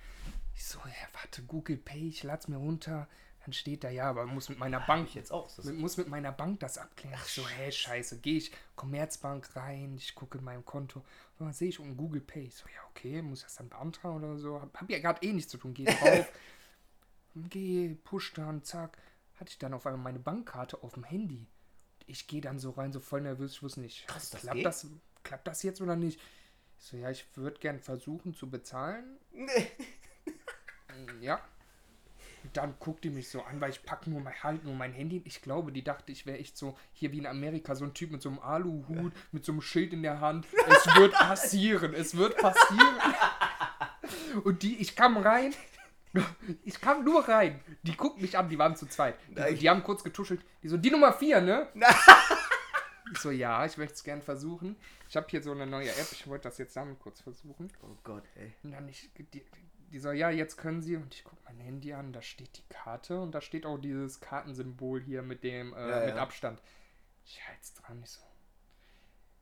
[0.55, 3.09] Ich so, ja, warte, Google Pay, ich lad's mir runter.
[3.45, 5.51] Dann steht da, ja, aber muss mit meiner Bank ich jetzt auch.
[5.65, 7.21] Mit, muss mit meiner Bank das abklären.
[7.27, 11.01] ich so, hä, scheiße, gehe ich Commerzbank rein, ich gucke in meinem Konto,
[11.39, 12.45] und dann sehe ich um Google Pay.
[12.45, 14.63] Ich so, ja, okay, muss ich das dann beantragen oder so?
[14.63, 16.33] Hab, hab ja gerade eh nichts zu tun, geh drauf,
[17.35, 18.97] geh, push dann, zack.
[19.35, 21.47] Hatte ich dann auf einmal meine Bankkarte auf dem Handy.
[22.07, 24.67] Ich gehe dann so rein, so voll nervös, ich wusste nicht, Krass, das klappt, geht?
[24.67, 24.87] das,
[25.23, 26.19] klappt das jetzt oder nicht?
[26.79, 29.19] Ich so, ja, ich würde gern versuchen zu bezahlen.
[29.33, 29.71] Nee.
[31.21, 31.41] Ja.
[32.45, 34.93] Und dann guckt die mich so an, weil ich pack nur mein, halt nur mein
[34.93, 35.23] Handy.
[35.25, 38.11] Ich glaube, die dachte, ich wäre echt so hier wie in Amerika, so ein Typ
[38.11, 40.47] mit so einem Aluhut, mit so einem Schild in der Hand.
[40.69, 42.97] Es wird passieren, es wird passieren.
[44.45, 45.55] Und die, ich kam rein.
[46.65, 47.61] Ich kam nur rein.
[47.83, 49.17] Die gucken mich an, die waren zu zweit.
[49.31, 50.43] Die, die haben kurz getuschelt.
[50.63, 51.69] Die so, die Nummer 4, ne?
[53.13, 54.77] So, ja, ich möchte es gern versuchen.
[55.09, 57.71] Ich habe hier so eine neue App, ich wollte das jetzt damit kurz versuchen.
[57.83, 58.55] Oh Gott, ey.
[58.63, 60.97] Und dann ich, die, die so, ja, jetzt können sie.
[60.97, 64.21] Und ich gucke mein Handy an, da steht die Karte und da steht auch dieses
[64.21, 66.23] Kartensymbol hier mit dem, äh, Ja, mit ja.
[66.23, 66.61] Abstand.
[67.27, 68.21] Ich halt's dran, ich so.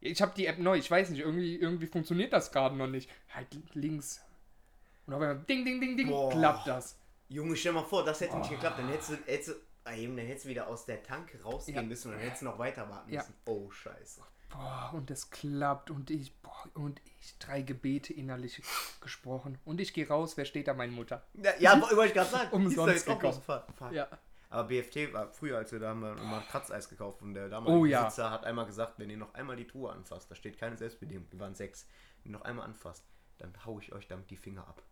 [0.00, 3.08] Ich habe die App neu, ich weiß nicht, irgendwie, irgendwie funktioniert das gerade noch nicht.
[3.32, 4.20] Halt links.
[5.06, 6.30] Und auf einmal ding, ding, ding, ding, Boah.
[6.30, 6.98] klappt das.
[7.28, 8.78] Junge, stell mal vor, das hätte nicht geklappt.
[8.78, 9.54] Dann hättest du, hättest du,
[9.84, 11.82] ah, eben, dann hättest du wieder aus der Tanke rausgehen Ja.
[11.82, 13.20] müssen und dann hättest du noch weiter warten Ja.
[13.20, 13.34] müssen.
[13.46, 14.22] Oh, scheiße.
[14.50, 18.62] Boah, und es klappt und ich, boah, und ich drei Gebete innerlich
[19.00, 19.58] gesprochen.
[19.64, 20.74] Und ich gehe raus, wer steht da?
[20.74, 21.22] Meine Mutter.
[21.34, 22.50] Ja, ja wollte ich gerade sagen.
[22.52, 23.40] Umsonst gekommen.
[23.92, 24.08] Ja.
[24.50, 27.78] Aber BFT war früher, als wir da haben wir immer Kratzeis gekauft und der damalige
[27.80, 28.04] Oh ja.
[28.04, 31.26] Besitzer hat einmal gesagt, wenn ihr noch einmal die Truhe anfasst, da steht keine Selbstbedienung,
[31.30, 31.86] wir waren sechs,
[32.22, 33.06] wenn ihr noch einmal anfasst,
[33.38, 34.82] dann hau ich euch damit die Finger ab.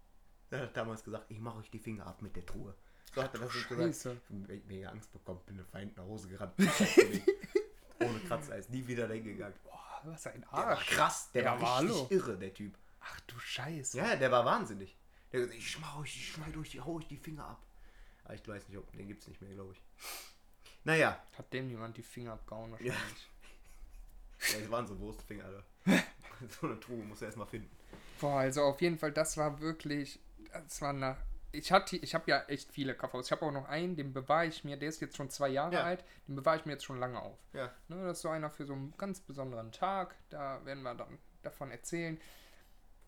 [0.49, 2.75] Er hat damals gesagt, ich mache euch die Finger ab mit der Truhe.
[3.15, 4.21] So hat er das gesagt.
[4.49, 6.55] Ich mega Angst bekommen, bin mit Feind nach Hause gerannt.
[8.01, 9.55] Ohne Kratzer, ist nie wieder hingegangen.
[9.65, 10.87] Boah, was ein Der war Arsch.
[10.91, 12.75] krass, der Ja, war aber richtig irre, der Typ.
[13.01, 13.99] Ach du Scheiße.
[13.99, 14.97] Ja, der war wahnsinnig.
[15.33, 17.61] Der hat gesagt, ich schmau euch, ich schneide euch, hau euch die Finger ab.
[18.25, 19.83] Aber ich weiß nicht, ob den gibt's nicht mehr, glaube ich.
[20.85, 22.95] Naja, Hat dem jemand die Finger abgehauen wahrscheinlich.
[24.53, 25.65] ja, das waren so Wurstfinger, Alter.
[26.61, 27.71] so eine Truhe musst du erstmal finden.
[28.21, 30.21] Boah, also auf jeden Fall, das war wirklich,
[30.53, 31.19] das war nach,
[31.53, 33.27] ich hatte, ich habe ja echt viele KVs.
[33.27, 35.75] Ich habe auch noch einen, den bewahre ich mir, der ist jetzt schon zwei Jahre
[35.75, 35.83] Ja.
[35.85, 37.37] alt, den bewahre ich mir jetzt schon lange auf.
[37.53, 37.73] Ja.
[37.89, 41.19] Ne, das ist so einer für so einen ganz besonderen Tag, da werden wir dann
[41.43, 42.21] davon erzählen.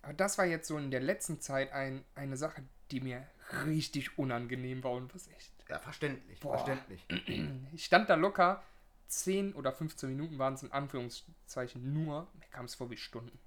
[0.02, 3.26] Aber das war jetzt so in der letzten Zeit ein, eine Sache, die mir
[3.66, 5.52] richtig unangenehm war und was echt.
[5.68, 6.58] Ja, verständlich, Boah.
[6.58, 7.06] verständlich.
[7.72, 8.62] Ich stand da locker
[9.06, 13.38] 10 oder 15 Minuten waren es in Anführungszeichen nur, mir kam es vor wie Stunden.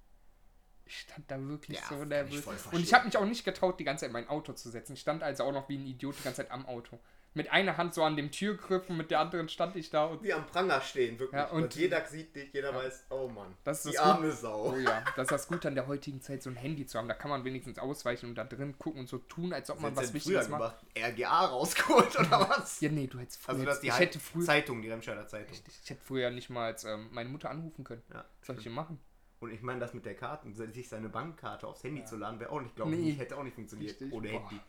[0.85, 2.45] Ich stand da wirklich Ja, so nervös.
[2.71, 4.93] Und ich habe mich auch nicht getraut, die ganze Zeit in mein Auto zu setzen.
[4.93, 6.99] Ich stand also auch noch wie ein Idiot die ganze Zeit am Auto.
[7.37, 10.23] Mit einer Hand so an dem Türgriff und mit der anderen stand ich da und.
[10.23, 11.37] Die am Pranger stehen, wirklich.
[11.37, 13.53] Ja, und- und jeder sieht dich, jeder weiß, oh Mann.
[13.65, 14.71] Das ist die das arme Sau.
[14.73, 17.09] Oh ja, das ist das Gute an der heutigen Zeit, so ein Handy zu haben.
[17.09, 19.93] Da kann man wenigstens ausweichen und da drin gucken und so tun, als ob man
[19.97, 20.85] Was Wichtiges macht.
[20.97, 22.79] RGA rausgeholt oder was?
[22.79, 23.53] Ja, nee, du hättest früher.
[23.55, 24.45] Also das die ich hätte früher.
[24.45, 25.51] Zeitung, die Remscheider Zeitung.
[25.51, 28.03] Ich, ich hätte früher nicht mal als, ähm, meine Mutter anrufen können.
[28.13, 28.97] Ja, Was soll ich denn machen?
[29.45, 32.05] Und ich meine, das mit der Karte, sich seine Bankkarte aufs Handy Ja.
[32.05, 33.05] zu laden, wäre auch nicht, glaube ich, Nee.
[33.05, 34.11] nicht, hätte auch nicht funktioniert Richtig.
[34.13, 34.39] ohne Boah.
[34.49, 34.59] Handy.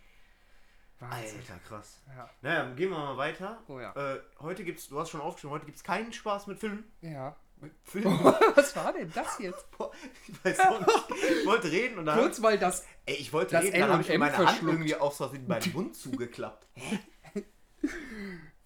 [0.99, 1.41] Wahnsinn.
[1.41, 2.01] Alter, krass.
[2.17, 2.31] Ja.
[2.41, 3.63] Naja, gehen wir mal weiter.
[3.69, 3.93] Oh ja.
[3.95, 6.85] Äh, heute gibt's, du hast schon aufgeschrieben, heute gibt's keinen Spaß mit Filmen.
[7.03, 7.37] Ja.
[7.61, 8.19] Mit Filmen?
[8.55, 9.71] Was war denn das jetzt?
[9.79, 9.91] Boah,
[10.29, 11.05] ich weiß auch nicht.
[11.41, 12.19] Ich wollte reden und dann.
[12.19, 12.87] Kurz, weil das.
[13.07, 15.97] ey, ich wollte das reden, dann habe ich meine Hand irgendwie aus Versehen meinen Mund
[15.97, 16.67] zugeklappt.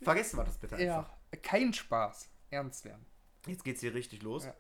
[0.03, 1.11] Vergessen wir das bitte einfach.
[1.33, 1.39] Ja.
[1.43, 2.29] Kein Spaß.
[2.51, 3.05] Ernst werden.
[3.47, 4.45] Jetzt geht's hier richtig los.
[4.45, 4.55] Ja.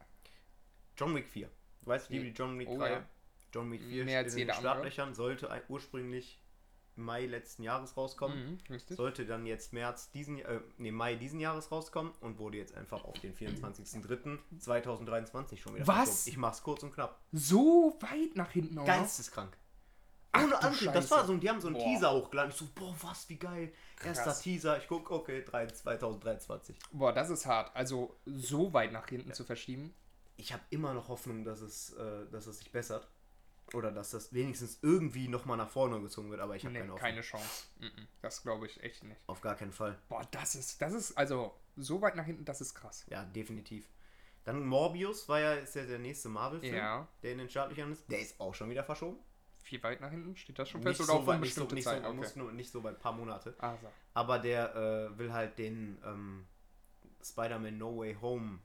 [1.01, 1.48] John Wick 4.
[1.82, 2.30] Du weißt, wie Nee.
[2.30, 2.90] die John Wick Oh 3.
[2.90, 3.05] ja.
[3.53, 4.55] John Wick 4 Mehr als in den.
[4.55, 6.40] Startlöchern, sollte ein- ursprünglich
[6.96, 8.61] im Mai letzten Jahres rauskommen.
[8.68, 8.78] Mhm.
[8.94, 13.05] Sollte dann jetzt März diesen, äh, nee, Mai diesen Jahres rauskommen und wurde jetzt einfach
[13.05, 15.96] auf den 24.03.2023 schon wieder Was?
[15.96, 16.28] verschoben.
[16.30, 17.18] Ich mach's kurz und knapp.
[17.32, 18.86] So weit nach hinten auch.
[18.86, 19.57] Geisteskrank.
[20.32, 20.94] Ach Ohne Ankündigung.
[20.94, 21.84] Das war so, die haben so einen Boah.
[21.84, 22.51] Teaser hochgeladen.
[22.53, 23.72] Ich so, boah, was, wie geil.
[24.05, 24.42] Erster Krass.
[24.42, 24.78] Teaser.
[24.78, 26.76] Ich guck, okay, 3, 2023.
[26.92, 27.74] Boah, das ist hart.
[27.74, 29.92] Also so weit nach hinten zu verschieben.
[30.41, 33.09] Ich habe immer noch Hoffnung, dass es, äh, dass es sich bessert.
[33.72, 36.93] Oder dass das wenigstens irgendwie nochmal nach vorne gezogen wird, aber ich habe Nee, keine
[36.93, 37.09] Hoffnung.
[37.09, 37.66] keine Chance.
[38.20, 39.20] Das glaube ich echt nicht.
[39.28, 39.97] Auf gar keinen Fall.
[40.09, 43.07] Boah, das ist, das ist, also so weit nach hinten, das ist krass.
[43.09, 43.88] Ja, definitiv.
[44.43, 47.07] Dann Morbius war ja, ist ja der nächste Marvel-Film, Ja.
[47.22, 48.11] der in den Startlöchern ist.
[48.11, 49.18] Der ist auch schon wieder verschoben.
[49.62, 50.34] Viel weit nach hinten?
[50.36, 52.03] Steht das schon Nicht fest so oder auf weit, nicht so, nicht, so, Zeit?
[52.03, 52.20] man Okay.
[52.22, 53.55] muss nur, nicht so weit, ein paar Monate.
[53.59, 53.86] Also.
[54.14, 56.45] Aber der äh, will halt den ähm,
[57.22, 58.59] Spider-Man No Way Home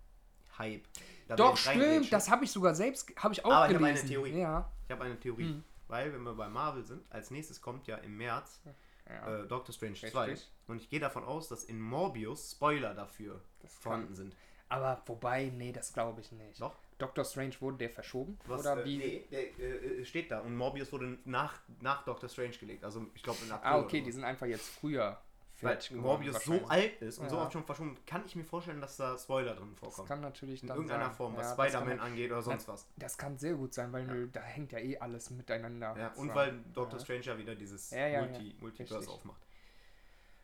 [0.57, 0.88] Hype.
[1.28, 2.11] Da Doch, stimmt.
[2.11, 4.01] Das habe ich sogar selbst, habe ich auch Aber ich habe gelesen.
[4.01, 4.39] eine Theorie.
[4.39, 4.71] Ja.
[4.86, 5.49] Ich habe eine Theorie.
[5.49, 5.63] Hm.
[5.88, 8.61] Weil, wenn wir bei Marvel sind, als nächstes kommt ja im März
[9.07, 9.41] ja.
[9.41, 10.11] äh, Doctor Strange Richtig.
[10.11, 10.38] 2.
[10.67, 14.36] Und ich gehe davon aus, dass in Morbius Spoiler dafür Das kann- vorhanden sind.
[14.67, 16.59] Aber wobei, nee, das glaube ich nicht.
[16.59, 16.73] Doch.
[16.97, 18.39] Doctor Strange wurde der verschoben?
[18.47, 18.97] Was, oder äh, wie?
[18.97, 20.39] Nee, der äh, steht da.
[20.39, 22.84] Und Morbius wurde nach, nach Doctor Strange gelegt.
[22.84, 23.71] Also ich glaube in April.
[23.71, 25.21] ah, okay, die sind einfach jetzt früher
[25.62, 27.43] Weil Morbius so alt ist und so Ja.
[27.43, 30.08] oft schon verschoben, kann ich mir vorstellen, dass da Spoiler drin Das vorkommen.
[30.08, 31.14] kann natürlich In dann irgendeiner sein.
[31.16, 32.88] Form, was Ja, das Spider-Man angeht oder sonst was.
[32.97, 35.95] Das kann sehr gut sein, weil nö, da hängt ja eh alles miteinander.
[35.97, 37.03] Ja, und weil Doctor Ja.
[37.06, 38.56] Strange ja wieder dieses Ja, ja, Multi, ja.
[38.60, 39.41] Multiverse aufmacht.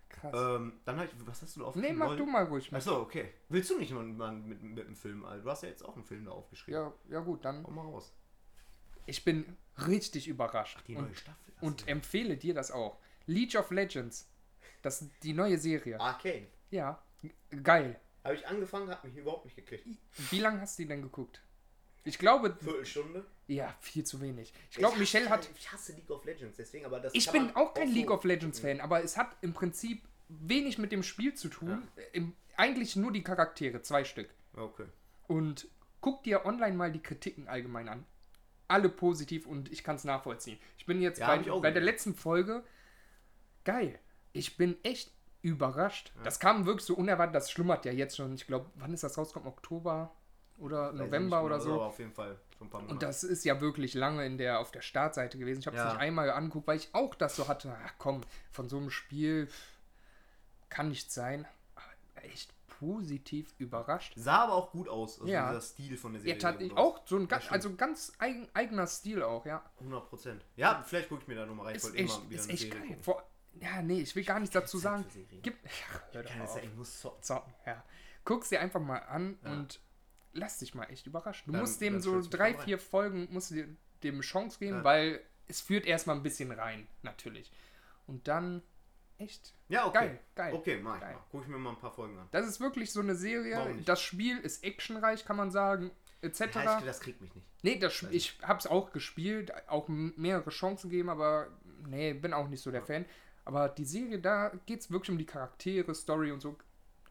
[0.09, 0.33] Krass.
[0.35, 1.97] Ähm, dann halt, was hast du da nee, aufgeschrieben?
[1.97, 2.73] mach Wollen- du mal ruhig.
[2.73, 3.33] Achso, okay.
[3.49, 5.25] Willst du nicht mal mit, mit dem Film?
[5.43, 6.81] Du hast ja jetzt auch einen Film da aufgeschrieben.
[6.81, 7.65] Ja, ja gut, dann.
[7.65, 8.13] Hau mal raus.
[9.05, 9.57] Ich bin
[9.87, 10.79] richtig überrascht.
[10.87, 11.53] Die und, neue Staffel.
[11.55, 11.87] hast und du.
[11.87, 12.97] empfehle dir das auch.
[13.25, 14.27] League of Legends.
[14.81, 15.99] Das ist die neue Serie.
[15.99, 16.47] Arcane.
[16.69, 17.01] Ja,
[17.63, 17.99] geil.
[18.23, 19.85] Habe ich angefangen, hat mich überhaupt nicht gekriegt.
[20.29, 21.41] Wie lange hast du die denn geguckt?
[22.03, 23.25] Ich glaube, Viertelstunde.
[23.47, 24.53] ja, viel zu wenig.
[24.71, 25.47] Ich glaube, Michelle hat.
[25.55, 28.59] Ich hasse League of Legends, deswegen, aber das Ich bin auch kein League of Legends
[28.59, 28.77] gucken.
[28.77, 31.87] Fan, aber es hat im Prinzip wenig mit dem Spiel zu tun.
[32.13, 34.29] Im, eigentlich nur die Charaktere, zwei Stück.
[34.55, 34.85] Okay.
[35.27, 35.67] Und
[35.99, 38.05] guck dir online mal die Kritiken allgemein an.
[38.67, 40.57] Alle positiv und ich kann es nachvollziehen.
[40.77, 42.63] Ich bin jetzt Ja, bei, bei der letzten Folge.
[43.63, 43.99] Geil.
[44.33, 45.11] Ich bin echt
[45.41, 46.11] überrascht.
[46.23, 47.35] Das kam wirklich so unerwartet.
[47.35, 48.33] Das schlummert ja jetzt schon.
[48.35, 49.45] Ich glaube, wann ist das rauskommt?
[49.47, 50.11] Oktober
[50.57, 51.81] oder November oder so.
[51.81, 52.37] Auf jeden Fall.
[52.87, 55.61] Und das ist ja wirklich lange in der, auf der Startseite gewesen.
[55.61, 55.89] Ich habe es Ja.
[55.93, 57.75] nicht einmal angeguckt, weil ich auch das so hatte.
[57.83, 58.21] Ach komm,
[58.51, 59.49] von so einem Spiel
[60.69, 61.47] kann nicht sein.
[61.75, 64.13] Aber echt positiv überrascht.
[64.15, 65.19] Sah aber auch gut aus.
[65.19, 65.49] Also Ja.
[65.49, 66.37] dieser Stil von der Ja, Serie.
[66.39, 69.63] tat, sah gut auch so ein Ja, ganz, also ganz eigen, eigener Stil auch, ja.
[69.79, 70.45] 100 Prozent.
[70.55, 71.75] Ja, vielleicht gucke ich mir da nochmal rein.
[71.75, 72.97] Ich Ist wollte echt, immer wieder ist eine echt Serie geil.
[73.01, 73.23] Vor,
[73.59, 75.05] ja, nee, ich will gar nichts dazu sagen.
[75.41, 76.63] Gib, ja, hör Zeit, auf.
[76.63, 77.23] ich muss zocken.
[77.23, 77.83] Zocken, ja.
[78.23, 79.51] Guck's dir einfach mal an Ja.
[79.51, 79.79] und
[80.33, 81.43] lass dich mal echt überraschen.
[81.47, 83.67] Du Dann- musst dem so drei, vier Folgen, musst du dir
[84.03, 84.83] dem Chance geben, Ja.
[84.83, 87.51] weil es führt erstmal ein bisschen rein, natürlich.
[88.07, 88.61] Und dann
[89.17, 89.99] echt Ja, okay.
[89.99, 90.53] geil, geil.
[90.53, 91.13] Okay, mach ich Geil.
[91.13, 91.21] mal.
[91.31, 92.27] Guck ich mir mal ein paar Folgen an.
[92.31, 93.75] Das ist wirklich so eine Serie.
[93.85, 95.91] Das Spiel ist actionreich, kann man sagen,
[96.21, 96.39] etc.
[96.55, 97.45] Ja, ich, das kriegt mich nicht.
[97.63, 101.47] Nee, das, ich hab's auch gespielt, auch mehrere Chancen gegeben, aber
[101.87, 103.05] nee, bin auch nicht so der Fan.
[103.45, 106.57] Aber die Serie, da geht's wirklich um die Charaktere, Story und so.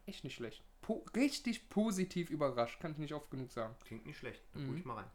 [0.05, 0.63] Echt nicht schlecht.
[0.81, 3.75] Po richtig positiv überrascht, kann ich nicht oft genug sagen.
[3.85, 4.41] Klingt nicht schlecht.
[4.53, 4.67] Da Mhm.
[4.67, 5.11] guck ich mal rein.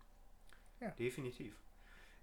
[0.81, 0.91] Ja.
[0.91, 1.57] Definitiv.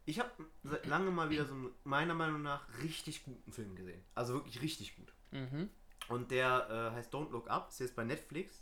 [0.05, 0.29] Ich habe
[0.63, 4.01] seit lange mal wieder so einen, meiner Meinung nach, richtig guten Film gesehen.
[4.15, 5.13] Also wirklich richtig gut.
[5.31, 5.69] Mhm.
[6.09, 8.61] Und der äh, heißt Don't Look Up, ist jetzt bei Netflix.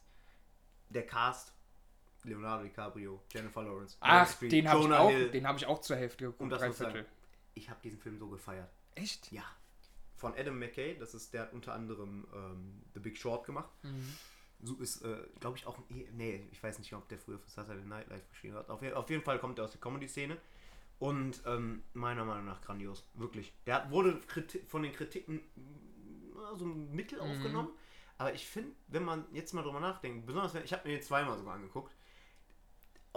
[0.90, 1.54] Der Cast,
[2.24, 5.96] Leonardo DiCaprio, Jennifer Lawrence, Ach, Streep, den habe ich, auch- den hab ich auch zur
[5.96, 7.12] Hälfte Und geguckt, das drei muss sagen, Viertel.
[7.56, 8.70] Ich habe diesen Film so gefeiert.
[8.96, 9.32] Echt?
[9.32, 9.44] Ja.
[10.22, 13.72] Von Adam McKay, das ist, der hat unter anderem ähm, The Big Short gemacht.
[13.82, 14.16] Mhm.
[14.64, 15.84] So ist, äh, glaube ich, auch ein.
[15.90, 18.70] E nee, ich weiß nicht, ob der früher für Saturday Night Live geschrieben hat.
[18.70, 20.38] Auf, auf jeden Fall kommt er aus der Comedy-Szene.
[21.00, 23.04] Und ähm, meiner Meinung nach grandios.
[23.16, 23.52] Wirklich.
[23.66, 25.42] Der hat, wurde Kriti von den Kritiken
[26.56, 27.32] so ein Mittel Mhm.
[27.32, 27.70] aufgenommen.
[28.20, 31.02] Aber ich finde, wenn man jetzt mal drüber nachdenkt, besonders wenn ich habe mir den
[31.04, 31.96] zweimal sogar angeguckt.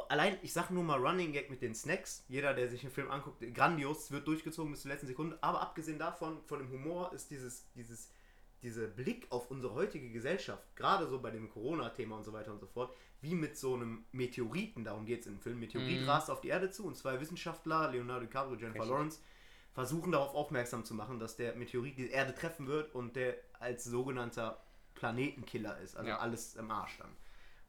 [0.09, 2.25] Allein, ich sage nur mal Running Gag mit den Snacks.
[2.29, 5.39] Jeder, der sich den Film anguckt, grandios, wird durchgezogen bis zur letzten Sekunde.
[5.41, 8.11] Aber abgesehen davon, von dem Humor, ist dieses, dieses,
[8.63, 12.59] dieser Blick auf unsere heutige Gesellschaft, gerade so bei dem Corona-Thema und so weiter und
[12.61, 15.61] so fort, wie mit so einem Meteoriten, darum geht es im Film.
[15.61, 16.09] Meteorit Mhm.
[16.09, 18.91] rast auf die Erde zu und zwei Wissenschaftler, Leonardo DiCaprio, Jennifer Richtig.
[18.91, 19.21] Lawrence,
[19.75, 23.85] versuchen darauf aufmerksam zu machen, dass der Meteorit die Erde treffen wird und der als
[23.85, 24.61] sogenannter
[24.95, 25.97] Planetenkiller ist.
[25.97, 26.19] Also Ja.
[26.19, 27.11] alles im Arsch dann.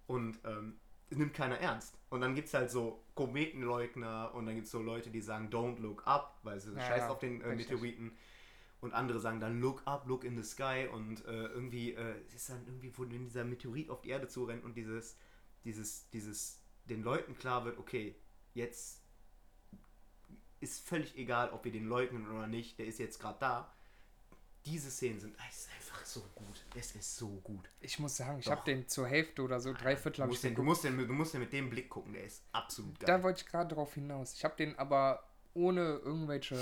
[0.08, 0.80] Und ähm,
[1.10, 1.98] nimmt keiner ernst.
[2.10, 5.50] Und dann gibt es halt so Kometenleugner und dann gibt es so Leute, die sagen,
[5.50, 7.56] don't look up, weil sie Ja, scheiß ja, auf den äh.
[7.56, 8.12] Meteoriten.
[8.82, 10.88] Und andere sagen dann, look up, look in the sky.
[10.92, 14.64] Und äh, irgendwie, äh, es ist dann irgendwie, wo dieser Meteorit auf die Erde zurennt
[14.64, 15.18] und dieses,
[15.64, 18.16] dieses, dieses, den Leuten klar wird, okay,
[18.54, 19.02] jetzt
[20.60, 23.74] ist völlig egal, ob wir den leugnen oder nicht, der ist jetzt gerade da.
[24.66, 26.64] Diese Szenen sind es ist einfach so gut.
[26.76, 27.70] Es ist so gut.
[27.82, 30.38] Ich muss sagen, ich habe den zur Hälfte oder so, drei Viertel Du habe ich
[30.38, 33.00] musst, den, du, musst den, du musst den mit dem Blick gucken, der ist absolut
[33.00, 33.08] geil.
[33.08, 34.34] Da wollte ich gerade drauf hinaus.
[34.34, 36.58] Ich habe den aber ohne irgendwelche.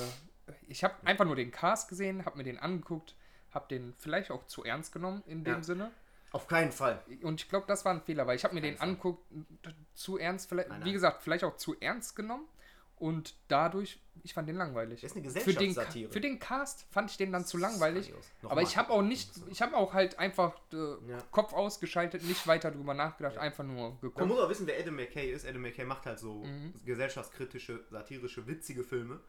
[0.68, 3.16] Ich habe einfach nur den Cast gesehen, habe mir den angeguckt,
[3.52, 5.64] habe den vielleicht auch zu ernst genommen in dem Ja.
[5.64, 5.92] Sinne.
[6.34, 7.00] Auf keinen Fall.
[7.22, 8.88] Und ich glaube, das war ein Fehler, weil ich habe mir den Fall.
[8.90, 9.24] angeguckt,
[9.94, 10.94] zu ernst, vielleicht, Nein, wie nein.
[10.94, 12.46] gesagt, vielleicht auch zu ernst genommen.
[12.96, 15.02] Und dadurch, ich fand den langweilig.
[15.02, 16.12] Das ist eine für, den, Gesellschaftssatire.
[16.12, 18.14] für den Cast fand ich den dann zu langweilig.
[18.44, 20.76] Aber ich habe auch nicht, ich habe auch halt einfach äh,
[21.10, 21.18] Ja.
[21.32, 24.28] Kopf ausgeschaltet, nicht weiter drüber nachgedacht, einfach nur Man geguckt.
[24.28, 25.46] muss auch wissen, wer Adam McKay ist.
[25.46, 26.74] Adam McKay macht halt so Mhm.
[26.86, 29.20] gesellschaftskritische, satirische, witzige Filme,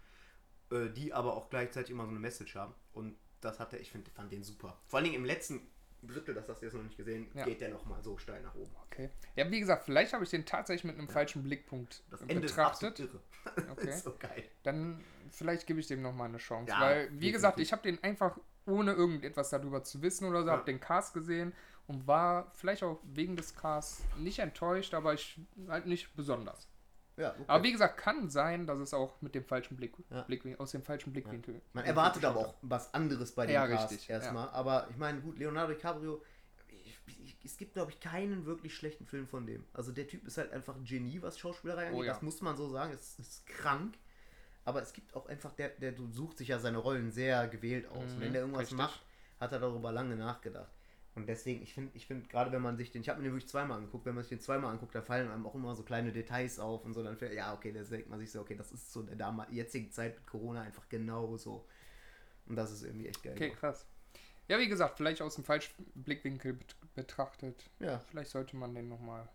[0.71, 2.75] äh, die aber auch gleichzeitig immer so eine Message haben.
[2.93, 4.79] Und das hat er, ich find, fand den super.
[4.87, 5.61] Vor allen Dingen im letzten
[6.07, 7.45] Drittel, das hast du jetzt noch nicht gesehen, Ja.
[7.45, 8.71] geht der nochmal so steil nach oben.
[8.87, 9.11] Okay.
[9.37, 12.99] Ja, wie gesagt, vielleicht habe ich den tatsächlich mit einem falschen Blickpunkt Das Ende betrachtet.
[13.01, 13.21] ist irre.
[13.73, 13.89] Okay.
[13.91, 14.45] ist so geil.
[14.63, 16.71] Dann vielleicht gebe ich dem nochmal eine Chance.
[16.73, 20.49] Ja, weil, wie gesagt, ich habe den einfach ohne irgendetwas darüber zu wissen oder so,
[20.49, 20.53] Ja.
[20.55, 21.53] habe den Cast gesehen
[21.87, 25.39] und war vielleicht auch wegen des Casts nicht enttäuscht, aber ich
[25.69, 26.69] halt nicht besonders.
[27.17, 27.45] Ja, okay.
[27.47, 30.23] Aber wie gesagt, kann sein, dass es auch mit dem falschen Blick, Ja.
[30.23, 31.61] Blickwinkel, aus dem falschen Blickwinkel.
[31.73, 34.49] Man erwartet aber auch was anderes bei dem Ja, Cast richtig, erstmal.
[34.51, 36.23] Aber ich meine, gut, Leonardo DiCaprio,
[36.69, 39.65] ich, ich, es gibt, glaube ich, keinen wirklich schlechten Film von dem.
[39.73, 42.01] Also der Typ ist halt einfach ein Genie, was Schauspielerei angeht.
[42.01, 42.15] Oh ja.
[42.15, 42.93] Das muss man so sagen.
[42.93, 43.97] Es ist krank.
[44.65, 47.99] Aber es gibt auch einfach, der, der sucht sich ja seine Rollen sehr gewählt aus.
[47.99, 48.79] Und Mhm, wenn der irgendwas richtig.
[48.79, 49.01] macht,
[49.39, 50.73] hat er darüber lange nachgedacht.
[51.17, 53.35] Und deswegen, ich finde, ich finde, gerade wenn man sich den, ich habe mir den
[53.35, 55.85] wirklich zweimal angeguckt, wenn man sich den zweimal anguckt, da fallen einem auch immer so
[55.85, 58.57] kleine Details auf und so, dann fällt, ja, okay, da denkt man sich so, okay,
[58.57, 61.65] das ist so der damal- jetzigen Zeit mit Corona einfach genau so.
[62.47, 63.35] Und das ist irgendwie echt geil.
[63.37, 63.87] Okay, krass.
[64.49, 67.71] Ja, wie gesagt, vielleicht aus dem falschen Blickwinkel bet betrachtet.
[67.79, 69.29] Ja, Vielleicht sollte man den nochmal,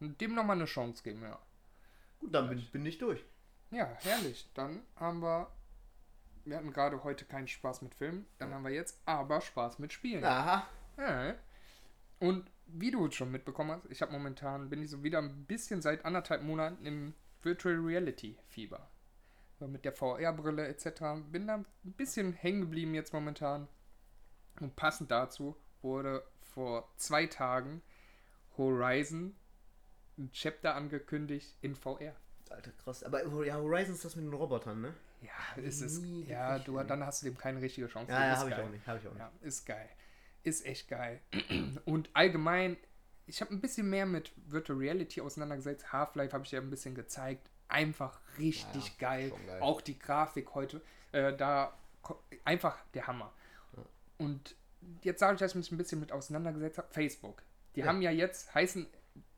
[0.00, 1.38] dem nochmal eine Chance geben, ja.
[2.18, 3.22] gut, dann bin, bin ich durch.
[3.70, 4.48] Ja, herrlich.
[4.54, 5.50] Dann haben wir.
[6.44, 8.24] Wir hatten gerade heute keinen Spaß mit Filmen.
[8.38, 10.22] Dann haben wir jetzt aber Spaß mit Spielen.
[10.24, 10.66] Aha.
[10.96, 11.34] Ja.
[12.18, 15.82] Und wie du schon mitbekommen hast, ich habe momentan, bin ich so wieder ein bisschen
[15.82, 18.90] seit anderthalb Monaten im Virtual Reality Fieber.
[19.58, 21.00] So mit der VR-Brille etc.
[21.30, 23.68] Bin da ein bisschen hängen geblieben jetzt momentan.
[24.60, 27.82] Und passend dazu wurde vor zwei Tagen
[28.56, 29.36] Horizon
[30.18, 32.14] ein Chapter angekündigt in VR.
[32.48, 33.02] Alter, krass.
[33.02, 34.94] Aber ja, Horizon ist das mit den Robotern, ne?
[35.20, 36.00] Ja, ist es.
[36.26, 38.12] Ja, du, dann hast du dem keine richtige Chance.
[38.12, 38.86] Ja, ja, habe ich auch nicht.
[38.86, 39.20] Habe ich auch nicht.
[39.20, 39.88] Ja, ist geil.
[40.46, 41.20] Ist echt geil.
[41.84, 42.76] Und allgemein,
[43.26, 45.92] ich habe ein bisschen mehr mit Virtual Reality auseinandergesetzt.
[45.92, 47.50] Half-Life habe ich ja ein bisschen gezeigt.
[47.68, 49.32] Einfach richtig Ja, geil.
[49.46, 49.60] geil.
[49.60, 50.80] Auch die Grafik heute.
[51.12, 51.76] Äh, da
[52.44, 53.32] einfach der Hammer.
[54.18, 54.54] Und
[55.02, 56.88] jetzt sage ich, dass ich mich ein bisschen mit auseinandergesetzt habe.
[56.92, 57.42] Facebook.
[57.74, 57.86] Die Ja.
[57.86, 58.86] haben ja jetzt, heißen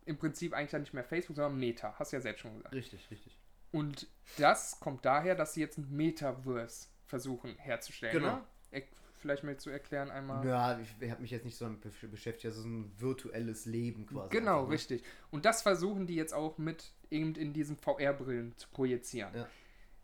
[0.04, 1.94] im Prinzip eigentlich ja nicht mehr Facebook, sondern Meta.
[1.98, 2.74] Hast du ja selbst schon gesagt.
[2.74, 3.36] Richtig, richtig.
[3.72, 4.06] Und
[4.36, 8.12] das kommt daher, dass sie jetzt ein Metaverse versuchen herzustellen.
[8.12, 8.36] Genau.
[8.36, 8.82] Ne?
[9.18, 10.46] Vielleicht mal zu erklären einmal.
[10.46, 12.44] Ja, ich habe mich jetzt nicht so damit besch- beschäftigt.
[12.46, 14.30] Das ist ein virtuelles Leben quasi.
[14.30, 14.74] Genau, einfach, ne?
[14.74, 15.02] richtig.
[15.30, 19.34] Und das versuchen die jetzt auch mit eben in diesen VR-Brillen zu projizieren.
[19.34, 19.48] Ja.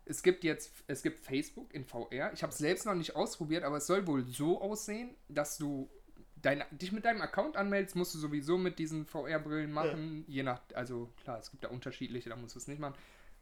[0.05, 2.31] Es gibt jetzt, es gibt Facebook in VR.
[2.33, 5.89] Ich habe es selbst noch nicht ausprobiert, aber es soll wohl so aussehen, dass du
[6.41, 10.23] dein, dich mit deinem Account anmeldest, musst du sowieso mit diesen VR-Brillen machen.
[10.27, 12.95] Je nach, also klar, es gibt da unterschiedliche, da musst du es nicht machen.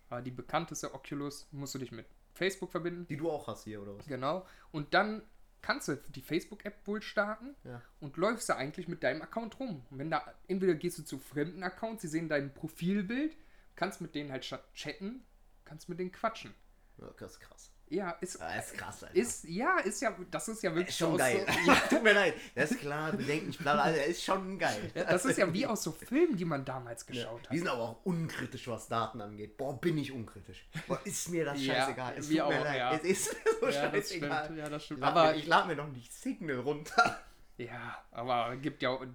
[0.09, 3.07] Aber die bekannteste Oculus musst du dich mit Facebook verbinden.
[3.07, 4.05] Die du auch hast hier, oder was?
[4.07, 4.45] Genau.
[4.71, 5.21] Und dann
[5.63, 7.81] kannst du die Facebook-App wohl starten Ja.
[7.99, 9.83] und läufst da eigentlich mit deinem Account rum.
[9.89, 13.35] Und wenn da, entweder gehst du zu fremden Accounts, sie sehen dein Profilbild,
[13.75, 15.25] kannst mit denen halt statt chatten,
[15.65, 16.53] kannst mit denen quatschen.
[16.99, 17.71] ja das ist krass.
[17.93, 19.15] Ja, ist, Ja, ist krass, Alter.
[19.15, 21.45] ist, ja, ist ja, das ist ja wirklich Ist schon geil.
[21.47, 22.33] So, ja, Tut mir leid.
[22.55, 24.91] Das ist klar, bedenklich, bla, bla, Alter, ist schon geil.
[24.95, 27.13] ja, das ist ja wie aus so Filmen, die man damals Ja.
[27.13, 27.57] geschaut Die hat.
[27.57, 29.57] sind aber auch unkritisch, was Daten angeht.
[29.57, 30.65] Boah, bin ich unkritisch.
[30.87, 32.13] Boah, ist mir das Ja, scheißegal.
[32.17, 32.77] es tut mir auch, leid.
[32.77, 32.93] ja.
[32.95, 34.57] Es ist so Ja, das stimmt, scheißegal.
[34.57, 34.99] ja, das stimmt.
[35.01, 37.19] Lad Aber mir, ich lade mir noch nicht Signal runter.
[37.57, 39.05] Ja, aber gibt ja auch.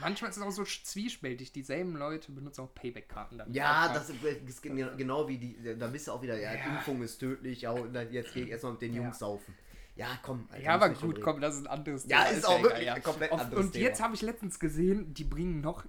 [0.00, 1.52] Manchmal ist es auch so zwiespältig.
[1.52, 3.52] Dieselben Leute benutzen auch Payback-Karten dann.
[3.52, 5.76] Ja, das ist gen- genau wie die.
[5.78, 6.64] Da bist du auch wieder, ja, Ja.
[6.76, 9.02] Impfung ist tödlich, ja, und dann jetzt gehe ich erstmal mit den Ja.
[9.02, 9.54] Jungs saufen.
[9.96, 10.48] Ja, komm.
[10.50, 13.02] Alter, Ja, aber gut, komm, das ist ein anderes Ja, ist auch ja wirklich ein
[13.02, 14.06] komplett Auf- anderes Und jetzt Thema.
[14.06, 15.84] habe ich letztens gesehen, die bringen noch.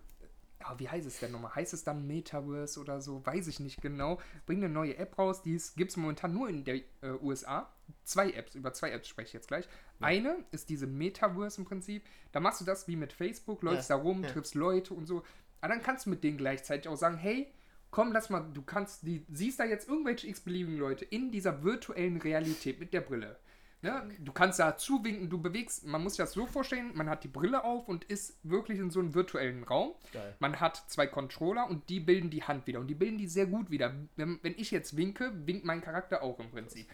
[0.63, 1.55] ah, wie heißt es denn nochmal?
[1.55, 3.25] Heißt es dann Metaverse oder so?
[3.25, 4.19] Weiß ich nicht genau.
[4.45, 6.83] Bringen eine neue App raus, die gibt es momentan nur in der äh,
[7.21, 7.67] USA.
[8.03, 9.67] Zwei Apps, über zwei Apps spreche ich jetzt gleich.
[9.99, 12.03] Eine ist diese Metaverse im Prinzip.
[12.31, 14.29] Da machst du das wie mit Facebook, läufst Ja, da rum, ja.
[14.29, 15.23] triffst Leute und so.
[15.61, 17.53] Aber dann kannst du mit denen gleichzeitig auch sagen, hey,
[17.91, 22.17] komm, lass mal, du kannst, die, siehst da jetzt irgendwelche x-beliebigen Leute in dieser virtuellen
[22.17, 23.37] Realität mit der Brille.
[23.83, 24.09] Ne?
[24.19, 27.27] Du kannst da zuwinken, du bewegst, man muss sich das so vorstellen, man hat die
[27.27, 29.93] Brille auf und ist wirklich in so einem virtuellen Raum.
[30.13, 30.35] Geil.
[30.39, 32.79] Man hat zwei Controller und die bilden die Hand wieder.
[32.79, 33.93] Und die bilden die sehr gut wieder.
[34.15, 36.87] Wenn, wenn ich jetzt winke, winkt mein Charakter auch im Prinzip.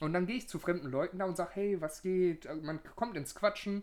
[0.00, 2.46] Und dann gehe ich zu fremden Leuten da und sage, hey, was geht?
[2.46, 3.82] Also Man kommt ins Quatschen.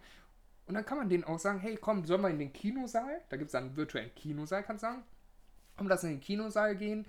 [0.66, 3.22] Und dann kann man denen auch sagen, hey, komm, sollen wir in den Kinosaal?
[3.30, 5.04] Da gibt es einen virtuellen Kinosaal, kannst du sagen.
[5.78, 7.06] Komm, lass in den Kinosaal gehen.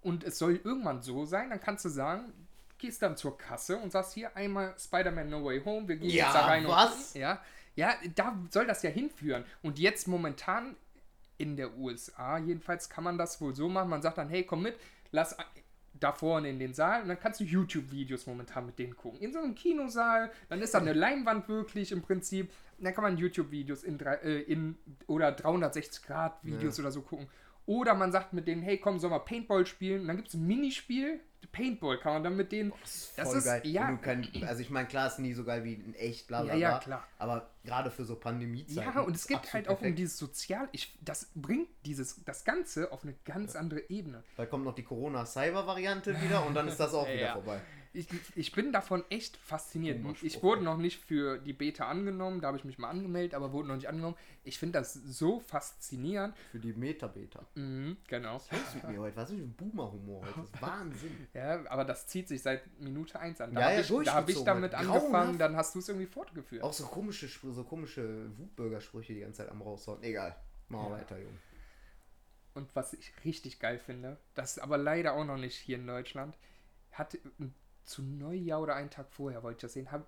[0.00, 2.32] Und es soll irgendwann so sein, dann kannst du sagen,
[2.78, 6.26] gehst dann zur Kasse und sagst hier einmal Spider-Man No Way Home, wir gehen Ja,
[6.26, 7.12] jetzt da rein was?
[7.14, 7.40] und ja,
[7.74, 9.44] ja, da soll das ja hinführen.
[9.62, 10.76] Und jetzt momentan
[11.38, 14.62] in der USA jedenfalls kann man das wohl so machen, man sagt dann, hey, komm
[14.62, 14.78] mit,
[15.10, 15.36] lass
[16.00, 19.20] da vorne in den Saal und dann kannst du YouTube-Videos momentan mit denen gucken.
[19.20, 22.50] In so einem Kinosaal, dann ist da eine Leinwand wirklich im Prinzip.
[22.78, 24.76] Dann kann man YouTube-Videos in, drei- äh, in
[25.06, 27.28] oder 360-Grad-Videos oder so gucken.
[27.66, 30.02] Oder man sagt mit denen, hey komm, sollen wir Paintball spielen?
[30.02, 31.20] Und dann gibt es ein Minispiel,
[31.52, 32.72] Paintball kann man dann mit denen.
[33.16, 33.60] Das Voll ist, geil.
[33.64, 36.26] ja, Und du kein, also ich meine, klar ist nie so geil wie in echt,
[36.26, 36.78] bla bla Ja, ja, bla.
[36.80, 37.08] klar.
[37.18, 38.92] Aber gerade für so Pandemiezeiten.
[38.94, 40.68] Ja, und es geht halt auch um dieses Sozial.
[40.72, 44.22] Ich, das bringt dieses, das Ganze auf eine ganz andere Ebene.
[44.36, 47.32] Da kommt noch die Corona-Cyber-Variante wieder und dann ist das auch wieder Ja.
[47.34, 47.60] vorbei.
[47.96, 50.04] Ich, ich bin davon echt fasziniert.
[50.22, 53.52] Ich wurde noch nicht für die Beta angenommen, da habe ich mich mal angemeldet, aber
[53.52, 54.16] wurde noch nicht angenommen.
[54.44, 56.36] Ich finde das so faszinierend.
[56.52, 57.46] Für die Meta-Beta.
[57.54, 58.34] Mhm, genau.
[58.50, 59.16] Was ist mit mir heute?
[59.16, 60.34] Was ist mit dem Boomer-Humor heute?
[60.40, 61.26] Das ist Wahnsinn.
[61.34, 63.54] Ja, aber das zieht sich seit Minute 1 an.
[63.54, 65.40] Da Ja, habe ja, ich, da hab ich damit angefangen, Grauenhaft.
[65.40, 66.62] dann hast du es irgendwie fortgeführt.
[66.62, 70.02] Auch so komische, so komische Wutbürgersprüche die ganze Zeit am raushauen.
[70.02, 70.36] Egal.
[70.68, 71.00] Machen wir Ja.
[71.02, 71.38] weiter, Junge.
[72.54, 75.86] Und was ich richtig geil finde, das ist aber leider auch noch nicht hier in
[75.86, 76.36] Deutschland,
[76.92, 77.16] hat
[77.86, 80.04] zu Neujahr oder einen Tag vorher, wollte ich das sehen, habe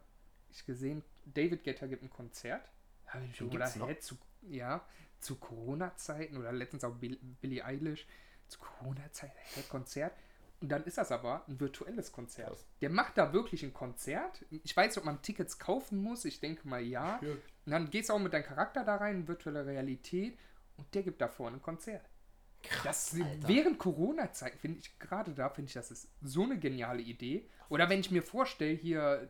[0.50, 2.70] ich gesehen, David Guetta gibt ein Konzert.
[3.06, 4.84] Habe ich schon gedacht, hä, zu, ja,
[5.20, 8.06] zu Corona-Zeiten oder letztens auch Bill, Billie Eilish,
[8.48, 10.12] zu Corona-Zeiten, hä, Konzert.
[10.60, 12.48] Und dann ist das aber ein virtuelles Konzert.
[12.48, 12.66] Krass.
[12.80, 14.44] Der macht da wirklich ein Konzert.
[14.50, 16.24] Ich weiß nicht, ob man Tickets kaufen muss.
[16.24, 17.20] Ich denke mal ja.
[17.22, 17.30] Ja.
[17.30, 20.36] Und dann gehst du auch mit deinem Charakter da rein, in virtuelle Realität.
[20.76, 22.04] Und der gibt da vorne ein Konzert.
[22.84, 23.48] Das, Alter.
[23.48, 27.48] während Corona-Zeiten finde ich, gerade da finde ich, das ist so eine geniale Idee.
[27.68, 29.28] Oder wenn ich mir vorstelle, hier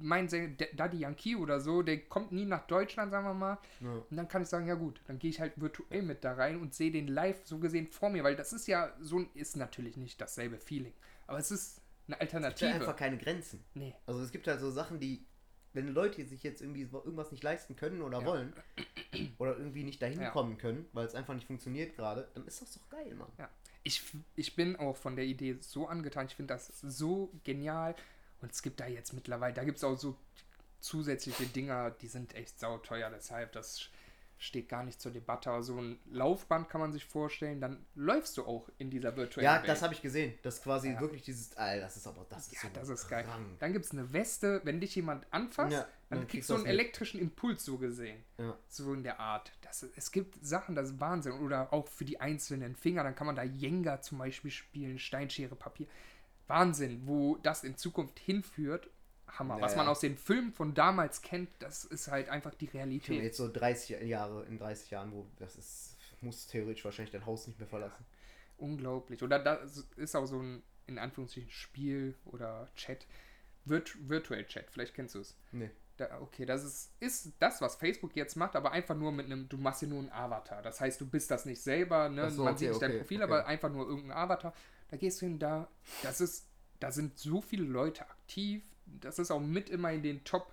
[0.00, 3.58] mein Daddy Yankee oder so, der kommt nie nach Deutschland, sagen wir mal.
[3.80, 3.90] Ja.
[4.10, 6.60] Und dann kann ich sagen, ja gut, dann gehe ich halt virtuell mit da rein
[6.60, 9.56] und sehe den live so gesehen vor mir, weil das ist ja so, ein- ist
[9.56, 10.92] natürlich nicht dasselbe Feeling.
[11.26, 12.74] Aber es ist eine Es gibt ja Alternative.
[12.74, 13.64] einfach keine Grenzen.
[13.74, 13.94] nee.
[14.06, 15.24] Also es gibt halt so Sachen, die,
[15.74, 18.26] wenn Leute sich jetzt irgendwie irgendwas nicht leisten können oder Ja.
[18.26, 18.52] wollen
[19.38, 20.30] oder irgendwie nicht dahin Ja.
[20.30, 23.30] kommen können, weil es einfach nicht funktioniert gerade, dann ist das doch geil, Mann.
[23.38, 23.50] Ja.
[23.82, 24.02] Ich,
[24.36, 26.26] ich bin auch von der Idee so angetan.
[26.26, 27.94] Ich finde das so genial.
[28.40, 30.16] Und es gibt da jetzt mittlerweile, da gibt es auch so
[30.80, 33.10] zusätzliche Dinger, die sind echt sauteuer.
[33.10, 33.88] Deshalb, das
[34.38, 35.50] steht gar nicht zur Debatte.
[35.50, 39.44] Aber so ein Laufband kann man sich vorstellen, dann läufst du auch in dieser virtuellen
[39.44, 39.68] Ja, Welt.
[39.68, 40.34] das habe ich gesehen.
[40.42, 41.00] Das ist quasi Ja.
[41.00, 43.24] wirklich dieses, Alter, das ist aber, das ist ja, so das ist geil.
[43.24, 43.46] krank.
[43.60, 46.56] Dann gibt es eine Weste, wenn dich jemand anfasst, Ja, dann, dann kriegst du du
[46.58, 46.72] einen mit.
[46.80, 48.22] elektrischen Impuls so gesehen.
[48.38, 48.56] Ja.
[48.68, 49.52] So in der Art.
[49.62, 51.32] Das, es gibt Sachen, das ist Wahnsinn.
[51.32, 55.54] Oder auch für die einzelnen Finger, dann kann man da Jenga zum Beispiel spielen, Steinschere,
[55.56, 55.86] Papier.
[56.46, 58.90] Wahnsinn, wo das in Zukunft hinführt.
[59.28, 59.56] Hammer.
[59.56, 59.92] Ja, Was man ja.
[59.92, 63.22] aus den Filmen von damals kennt, das ist halt einfach die Realität.
[63.22, 67.46] jetzt so 30 Jahre, in 30 Jahren, wo das ist, muss theoretisch wahrscheinlich dein Haus
[67.46, 68.04] nicht mehr verlassen.
[68.56, 69.22] Unglaublich.
[69.22, 69.60] Oder da
[69.96, 73.06] ist auch so ein, in Anführungsstrichen, Spiel oder Chat.
[73.64, 75.36] Virt Virtual Chat, vielleicht kennst du es.
[75.52, 75.70] Nee.
[75.96, 79.48] Da, okay, das ist, ist das, was Facebook jetzt macht, aber einfach nur mit einem,
[79.48, 80.60] du machst hier nur einen Avatar.
[80.60, 82.30] Das heißt, du bist das nicht selber, ne?
[82.30, 83.32] So, man okay, sieht nicht dein okay, Profil, okay.
[83.32, 84.52] aber einfach nur irgendein Avatar.
[84.88, 85.68] Da gehst du hin, da,
[86.02, 86.46] das ist,
[86.80, 88.64] da sind so viele Leute aktiv.
[88.86, 90.52] Das ist auch mit immer in den Top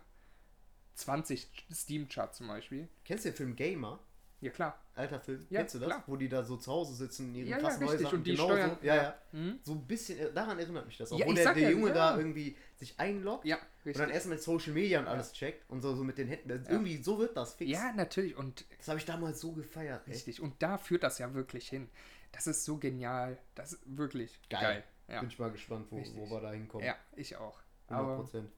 [0.95, 2.87] 20 Steam-Charts zum Beispiel.
[3.05, 3.99] Kennst du den Film Gamer?
[4.41, 4.83] Ja, klar.
[4.95, 5.87] Alter Film, Ja, kennst du das?
[5.87, 6.03] klar.
[6.07, 8.05] Wo die da so zu Hause sitzen in ihren Ja, ja, krassen richtig.
[8.07, 9.15] Häusern Und die genau steuern- So, ja, ja.
[9.31, 9.59] Hm?
[9.63, 11.19] So ein bisschen, äh, daran erinnert mich das auch.
[11.19, 11.93] Ja, wo der, der ja, Junge ja.
[11.93, 15.81] da irgendwie sich einloggt Ja, und dann erst mit Social Media und alles checkt und
[15.81, 16.49] so, so mit den Händen.
[16.67, 17.69] Irgendwie so wird das fix.
[17.71, 18.35] Ja, natürlich.
[18.35, 20.01] Und Das habe ich damals so gefeiert.
[20.07, 20.13] Ey.
[20.13, 20.41] richtig.
[20.41, 21.87] Und da führt das ja wirklich hin.
[22.31, 23.37] Das ist so genial.
[23.55, 24.61] Das ist wirklich geil.
[24.61, 24.83] Geil.
[25.07, 25.19] Ja.
[25.19, 26.17] Bin ich mal gespannt, wo, Richtig.
[26.17, 26.85] wo wir da hinkommen.
[26.85, 27.59] ja, ich auch.
[27.91, 28.49] 100 Aber Prozent.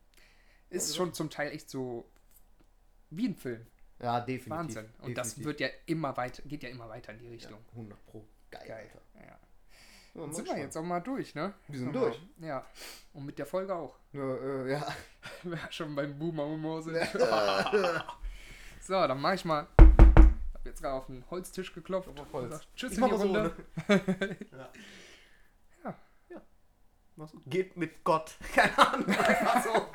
[0.70, 2.10] ist schon zum Teil echt so
[3.10, 3.66] wie ein Film.
[4.00, 4.50] Ja, definitiv.
[4.50, 4.90] Wahnsinn.
[5.02, 5.46] Und das definitiv.
[5.46, 7.60] wird ja immer weiter, geht ja immer weiter in die ja, Richtung.
[7.72, 8.26] 100 Pro.
[8.52, 8.68] Geil.
[8.68, 8.90] Geil.
[8.94, 9.28] Alter.
[9.28, 9.40] Ja.
[10.16, 11.54] Ja, mal sind wir jetzt auch mal durch, ne?
[11.68, 12.22] Wir sind durch.
[12.40, 12.66] Ja.
[13.14, 13.98] Und mit der Folge auch.
[14.12, 14.88] Ja, äh, ja.
[15.44, 16.98] Wir schon beim Boomer-Humor sind.
[18.82, 19.66] so, dann mach ich mal.
[19.80, 22.10] Ich hab jetzt gerade auf den Holztisch geklopft.
[22.32, 22.50] Holz.
[22.50, 23.56] gesagt, Tschüss Ich in die mal so, Runde.
[23.88, 24.38] ne?
[24.52, 24.70] Ja.
[27.16, 27.34] Mach's.
[27.46, 28.32] Geht mit Gott.
[28.54, 29.08] Keine Ahnung.
[29.10, 29.88] Einfach so.